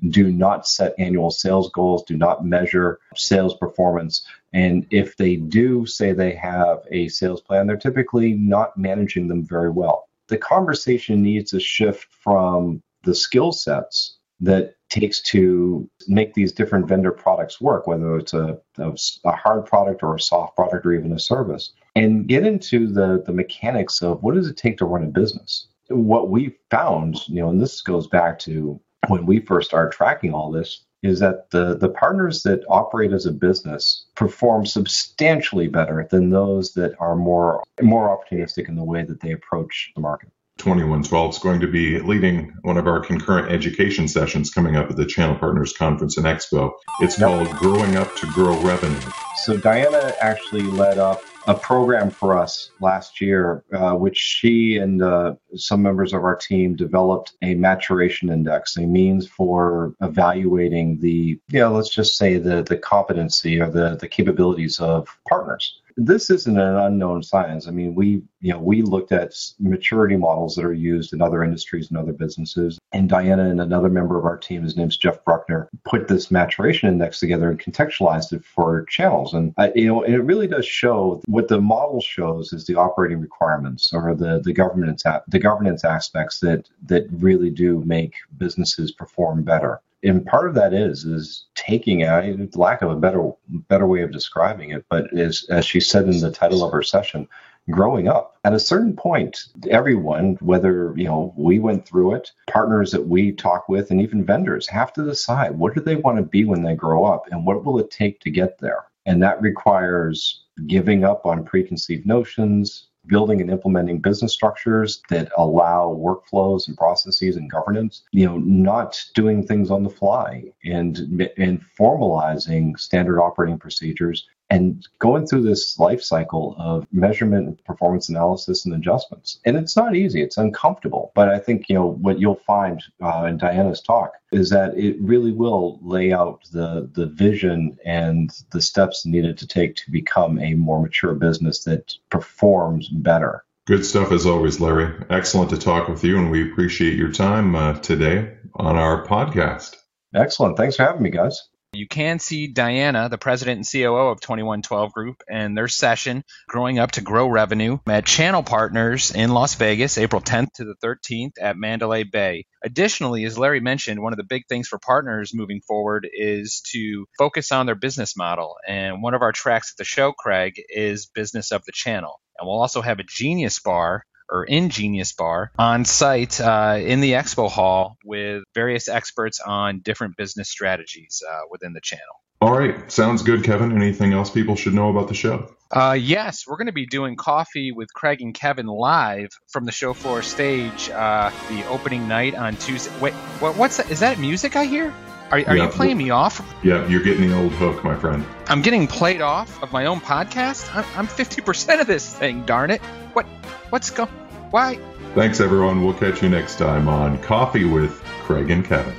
do 0.10 0.32
not 0.32 0.68
set 0.68 0.94
annual 1.00 1.32
sales 1.32 1.72
goals, 1.72 2.04
do 2.04 2.18
not 2.18 2.46
measure 2.46 3.00
sales 3.16 3.56
performance. 3.56 4.28
And 4.52 4.86
if 4.92 5.16
they 5.16 5.38
do 5.38 5.86
say 5.86 6.12
they 6.12 6.36
have 6.36 6.80
a 6.92 7.08
sales 7.08 7.42
plan, 7.42 7.68
they're 7.68 7.78
typically 7.78 8.34
not 8.34 8.78
managing 8.78 9.28
them 9.28 9.46
very 9.46 9.70
well. 9.70 10.10
The 10.28 10.38
conversation 10.38 11.22
needs 11.22 11.52
to 11.52 11.60
shift 11.60 12.08
from 12.22 12.84
the 13.04 13.16
skill 13.16 13.52
sets 13.52 14.18
that 14.40 14.76
takes 14.90 15.22
to 15.22 15.90
make 16.08 16.34
these 16.34 16.52
different 16.52 16.88
vendor 16.88 17.12
products 17.12 17.62
work, 17.62 17.88
whether 17.88 18.18
it's 18.18 18.34
a, 18.34 18.60
a, 18.78 19.36
hard 19.36 19.66
product 19.66 20.04
or 20.04 20.16
a 20.16 20.20
soft 20.20 20.56
product 20.56 20.86
or 20.86 20.94
even 20.94 21.14
a 21.14 21.20
service, 21.20 21.72
and 21.96 22.28
get 22.28 22.46
into 22.46 22.88
the, 22.88 23.24
the 23.26 23.32
mechanics 23.32 24.02
of 24.02 24.22
what 24.22 24.36
does 24.36 24.48
it 24.48 24.58
take 24.58 24.78
to 24.78 24.86
run 24.86 25.04
a 25.04 25.08
business. 25.08 25.68
What 25.88 26.30
we 26.30 26.56
found, 26.70 27.28
you 27.28 27.42
know, 27.42 27.50
and 27.50 27.62
this 27.62 27.82
goes 27.82 28.08
back 28.08 28.38
to 28.40 28.80
when 29.08 29.26
we 29.26 29.40
first 29.40 29.70
started 29.70 29.96
tracking 29.96 30.34
all 30.34 30.52
this, 30.52 30.84
is 31.04 31.20
that 31.20 31.50
the, 31.52 31.76
the 31.76 31.90
partners 31.90 32.44
that 32.44 32.64
operate 32.70 33.12
as 33.12 33.26
a 33.26 33.32
business 33.32 34.06
perform 34.16 34.66
substantially 34.66 35.68
better 35.68 36.08
than 36.10 36.30
those 36.30 36.74
that 36.74 36.94
are 37.00 37.16
more 37.16 37.62
more 37.82 38.18
opportunistic 38.18 38.70
in 38.70 38.76
the 38.76 38.84
way 38.84 39.04
that 39.04 39.20
they 39.20 39.32
approach 39.32 39.92
the 39.96 40.02
market. 40.02 40.30
2112 40.64 41.34
is 41.34 41.40
going 41.40 41.60
to 41.60 41.68
be 41.68 42.00
leading 42.00 42.54
one 42.62 42.78
of 42.78 42.88
our 42.88 43.02
concurrent 43.02 43.52
education 43.52 44.08
sessions 44.08 44.50
coming 44.50 44.78
up 44.78 44.90
at 44.90 44.96
the 44.96 45.06
Channel 45.06 45.36
Partners 45.36 45.74
Conference 45.74 46.16
and 46.16 46.26
Expo. 46.26 46.72
It's 47.00 47.20
called 47.20 47.58
Growing 47.58 47.98
Up 47.98 48.16
to 48.16 48.28
Grow 48.28 48.58
Revenue. 48.62 49.12
So 49.34 49.58
Diana 49.58 50.14
actually 50.22 50.72
led 50.72 51.00
up 51.00 51.22
a 51.48 51.56
program 51.56 52.12
for 52.12 52.38
us 52.38 52.72
last 52.80 53.20
year, 53.20 53.66
uh, 53.74 53.96
which 53.96 54.16
she 54.16 54.78
and 54.78 55.02
uh, 55.02 55.34
some 55.54 55.82
members 55.82 56.14
of 56.14 56.24
our 56.24 56.38
team 56.38 56.78
developed 56.78 57.34
a 57.42 57.56
maturation 57.56 58.30
index, 58.30 58.78
a 58.78 58.82
means 58.82 59.28
for 59.28 59.94
evaluating 60.02 61.02
the, 61.02 61.38
you 61.50 61.60
know, 61.60 61.74
let's 61.74 61.90
just 61.90 62.18
say 62.18 62.38
the 62.38 62.64
the 62.64 62.78
competency 62.78 63.60
or 63.60 63.70
the 63.70 63.98
the 63.98 64.08
capabilities 64.08 64.80
of 64.80 65.10
partners 65.28 65.82
this 65.96 66.30
isn't 66.30 66.58
an 66.58 66.76
unknown 66.76 67.24
science. 67.24 67.68
I 67.68 67.72
mean, 67.72 67.96
we 67.96 68.24
you 68.42 68.54
know 68.54 68.60
we 68.60 68.82
looked 68.82 69.12
at 69.12 69.34
maturity 69.60 70.16
models 70.16 70.56
that 70.56 70.66
are 70.66 70.74
used 70.74 71.14
in 71.14 71.22
other 71.22 71.44
industries 71.44 71.90
and 71.90 71.98
other 71.98 72.14
businesses. 72.14 72.80
And 72.92 73.10
Diana 73.10 73.50
and 73.50 73.62
another 73.62 73.90
member 73.90 74.18
of 74.18 74.26
our 74.26 74.38
team, 74.38 74.64
his 74.64 74.78
name's 74.78 74.98
Jeff 74.98 75.24
Bruckner, 75.26 75.70
put 75.86 76.08
this 76.08 76.32
maturation 76.32 76.90
index 76.90 77.20
together 77.20 77.50
and 77.50 77.60
contextualized 77.60 78.34
it 78.34 78.44
for 78.44 78.86
channels. 78.86 79.34
And 79.34 79.54
uh, 79.58 79.70
you 79.76 79.88
know, 79.88 80.04
it 80.04 80.18
really 80.18 80.48
does 80.48 80.66
show 80.66 81.22
what 81.28 81.48
the 81.48 81.62
model 81.62 82.02
shows 82.02 82.54
is 82.54 82.66
the 82.66 82.76
operating 82.76 83.20
requirements 83.20 83.94
or 83.94 84.16
the 84.16 84.42
the 84.44 84.54
governance 84.54 85.04
the 85.28 85.40
governance 85.40 85.84
aspects 85.84 86.40
that 86.40 86.70
that 86.86 87.08
really 87.12 87.50
do 87.50 87.84
make 87.86 88.16
businesses 88.38 88.92
perform 88.92 89.44
better 89.44 89.82
and 90.04 90.26
part 90.26 90.50
of 90.50 90.56
that 90.56 90.74
is 90.74 91.06
is 91.06 91.46
taking 91.56 92.08
I 92.08 92.36
lack 92.56 92.82
of 92.82 92.92
a 92.92 92.96
better 92.96 93.32
better 93.70 93.88
way 93.88 94.02
of 94.02 94.12
describing 94.12 94.72
it, 94.72 94.86
but 94.90 95.08
is 95.12 95.48
as 95.50 95.66
she 95.66 95.80
said 95.80 96.06
in 96.06 96.20
the 96.20 96.32
title 96.32 96.64
of 96.64 96.72
her 96.72 96.84
session, 96.84 97.28
growing 97.70 98.08
up. 98.08 98.38
At 98.44 98.54
a 98.54 98.60
certain 98.60 98.96
point, 98.96 99.46
everyone, 99.70 100.38
whether 100.42 100.94
you 100.98 101.06
know 101.06 101.34
we 101.38 101.60
went 101.60 101.88
through 101.88 102.16
it, 102.16 102.32
partners 102.48 102.92
that 102.92 103.08
we 103.08 103.32
talk 103.32 103.70
with, 103.70 103.92
and 103.92 104.02
even 104.02 104.26
vendors 104.26 104.68
have 104.68 104.94
to 104.94 105.06
decide 105.06 105.58
what 105.58 105.74
do 105.74 105.82
they 105.82 105.96
want 105.96 106.18
to 106.18 106.24
be 106.24 106.46
when 106.46 106.64
they 106.64 106.76
grow 106.76 107.06
up, 107.06 107.28
and 107.32 107.46
what 107.46 107.64
will 107.64 107.80
it 107.80 107.92
take 107.92 108.20
to 108.22 108.30
get 108.30 108.60
there. 108.60 108.86
And 109.06 109.22
that 109.24 109.42
requires 109.42 110.44
giving 110.68 111.04
up 111.04 111.26
on 111.26 111.46
preconceived 111.46 112.06
notions, 112.06 112.88
building 113.08 113.42
and 113.42 113.50
implementing 113.50 114.00
business 114.00 114.34
structures 114.34 115.02
that 115.10 115.32
allow 115.38 115.94
workflows 116.00 116.68
and 116.68 116.78
processes 116.78 117.36
and 117.36 117.52
governance 117.52 118.04
you 118.12 118.26
know 118.26 118.38
not 118.38 119.00
doing 119.14 119.46
things 119.46 119.70
on 119.70 119.84
the 119.84 119.90
fly 119.90 120.44
and 120.64 121.30
and 121.38 121.64
formalizing 121.78 122.78
standard 122.80 123.22
operating 123.22 123.58
procedures 123.58 124.28
and 124.54 124.88
going 125.00 125.26
through 125.26 125.42
this 125.42 125.80
life 125.80 126.04
cycle 126.04 126.56
of 126.60 126.86
measurement, 126.92 127.48
and 127.48 127.66
performance 127.66 128.08
analysis, 128.08 128.66
and 128.66 128.76
adjustments. 128.76 129.40
And 129.46 129.58
it's 129.58 129.76
not 129.76 129.96
easy; 129.96 130.22
it's 130.22 130.38
uncomfortable. 130.38 131.12
But 131.16 131.30
I 131.30 131.40
think 131.40 131.70
you 131.70 131.76
know 131.76 131.88
what 131.88 132.20
you'll 132.20 132.36
find 132.36 132.84
uh, 133.02 133.26
in 133.28 133.38
Diana's 133.38 133.82
talk 133.82 134.14
is 134.32 134.52
that 134.52 134.78
it 134.78 134.96
really 135.02 135.32
will 135.32 135.80
lay 135.82 136.14
out 136.14 136.42
the 136.52 136.88
the 136.94 137.08
vision 137.08 137.78
and 137.84 138.30
the 138.52 138.62
steps 138.62 139.08
needed 139.08 139.40
to 139.40 139.48
take 139.48 139.76
to 139.78 139.92
become 139.92 140.40
a 140.40 140.54
more 140.54 140.80
mature 140.80 141.16
business 141.16 141.64
that 141.64 141.96
performs 142.12 142.90
better. 142.90 143.44
Good 143.66 143.86
stuff 143.86 144.12
as 144.12 144.28
always, 144.28 144.60
Larry. 144.60 144.94
Excellent 145.10 145.50
to 145.50 145.58
talk 145.58 145.88
with 145.88 146.04
you, 146.04 146.20
and 146.20 146.30
we 146.30 146.52
appreciate 146.52 146.96
your 146.96 147.12
time 147.12 147.56
uh, 147.56 147.74
today 147.80 148.34
on 148.54 148.76
our 148.76 149.04
podcast. 149.08 149.78
Excellent. 150.14 150.58
Thanks 150.58 150.76
for 150.76 150.84
having 150.84 151.02
me, 151.02 151.10
guys. 151.10 151.48
You 151.74 151.88
can 151.88 152.20
see 152.20 152.48
Diana, 152.48 153.10
the 153.10 153.18
president 153.18 153.58
and 153.58 153.68
COO 153.68 154.10
of 154.10 154.22
2112 154.22 154.94
Group, 154.94 155.24
and 155.28 155.58
their 155.58 155.68
session, 155.68 156.24
Growing 156.48 156.78
Up 156.78 156.92
to 156.92 157.02
Grow 157.02 157.28
Revenue, 157.28 157.80
at 157.88 158.06
Channel 158.06 158.44
Partners 158.44 159.10
in 159.10 159.32
Las 159.32 159.56
Vegas, 159.56 159.98
April 159.98 160.22
10th 160.22 160.54
to 160.54 160.66
the 160.66 160.76
13th 160.84 161.34
at 161.42 161.58
Mandalay 161.58 162.04
Bay. 162.04 162.46
Additionally, 162.64 163.26
as 163.26 163.40
Larry 163.40 163.60
mentioned, 163.60 164.02
one 164.02 164.14
of 164.14 164.18
the 164.18 164.24
big 164.24 164.44
things 164.48 164.68
for 164.68 164.78
partners 164.78 165.34
moving 165.34 165.62
forward 165.62 166.08
is 166.14 166.62
to 166.72 167.08
focus 167.18 167.52
on 167.52 167.66
their 167.66 167.76
business 167.76 168.16
model. 168.16 168.56
And 168.68 169.02
one 169.02 169.16
of 169.16 169.24
our 169.24 169.32
tracks 169.32 169.74
at 169.74 169.78
the 169.78 169.84
show, 169.84 170.12
Craig, 170.12 170.62
is 170.70 171.08
Business 171.08 171.52
of 171.52 171.66
the 171.66 171.72
Channel. 171.72 172.20
And 172.38 172.48
we'll 172.48 172.62
also 172.62 172.82
have 172.82 173.00
a 173.00 173.04
Genius 173.04 173.60
Bar 173.60 174.06
or 174.34 174.44
in 174.44 174.70
Genius 174.70 175.14
Bar 175.14 175.52
on 175.58 175.86
site 175.86 176.42
uh, 176.42 176.78
in 176.82 177.00
the 177.00 177.12
expo 177.14 177.50
hall 177.50 177.98
with 178.04 178.44
various 178.56 178.90
experts 178.90 179.40
on 179.40 179.80
different 179.80 180.18
business 180.18 180.50
strategies 180.50 181.22
uh, 181.30 181.42
within 181.52 181.74
the 181.74 181.82
channel. 181.82 182.04
All 182.42 182.52
right, 182.52 182.92
sounds 182.92 183.22
good, 183.22 183.44
Kevin. 183.46 183.72
Anything 183.72 184.12
else 184.12 184.30
people 184.30 184.58
should 184.58 184.74
know 184.74 184.90
about 184.90 185.08
the 185.08 185.14
show? 185.14 185.54
Uh, 185.72 185.98
yes, 185.98 186.46
we're 186.46 186.58
going 186.58 186.68
to 186.68 186.74
be 186.74 186.86
doing 186.86 187.16
coffee 187.16 187.72
with 187.72 187.94
Craig 187.94 188.22
and 188.22 188.34
Kevin 188.34 188.66
live 188.66 189.30
from 189.50 189.64
the 189.64 189.72
show 189.72 189.94
floor 189.94 190.22
stage 190.22 190.90
uh, 190.90 191.32
the 191.50 191.66
opening 191.70 192.08
night 192.10 192.36
on 192.36 192.58
Tuesday. 192.58 192.92
Wait, 193.00 193.14
what, 193.40 193.56
what's 193.56 193.78
that? 193.78 193.90
Is 193.90 194.02
that 194.02 194.20
music 194.20 194.58
I 194.58 194.66
hear? 194.66 194.94
Are, 195.32 195.38
are 195.48 195.56
Yeah. 195.56 195.64
you 195.64 195.70
playing 195.70 195.98
me 195.98 196.10
off? 196.10 196.46
Yeah, 196.64 196.86
you're 196.88 197.02
getting 197.02 197.30
the 197.30 197.38
old 197.38 197.54
hook, 197.54 197.82
my 197.84 197.96
friend. 197.96 198.26
I'm 198.48 198.62
getting 198.62 198.88
played 198.88 199.22
off 199.22 199.64
of 199.64 199.72
my 199.72 199.86
own 199.86 200.02
podcast. 200.02 200.70
I'm, 200.76 200.86
I'm 200.98 201.08
50% 201.08 201.80
of 201.80 201.88
this 201.88 202.14
thing. 202.14 202.46
Darn 202.46 202.72
it! 202.72 202.82
What? 203.14 203.26
What's 203.70 203.90
go? 203.90 204.08
Why? 204.54 204.76
Thanks, 205.16 205.40
everyone. 205.40 205.84
We'll 205.84 205.96
catch 205.96 206.22
you 206.22 206.30
next 206.30 206.60
time 206.60 206.88
on 206.88 207.18
Coffee 207.24 207.66
with 207.66 208.00
Craig 208.22 208.52
and 208.52 208.64
Kevin. 208.64 208.94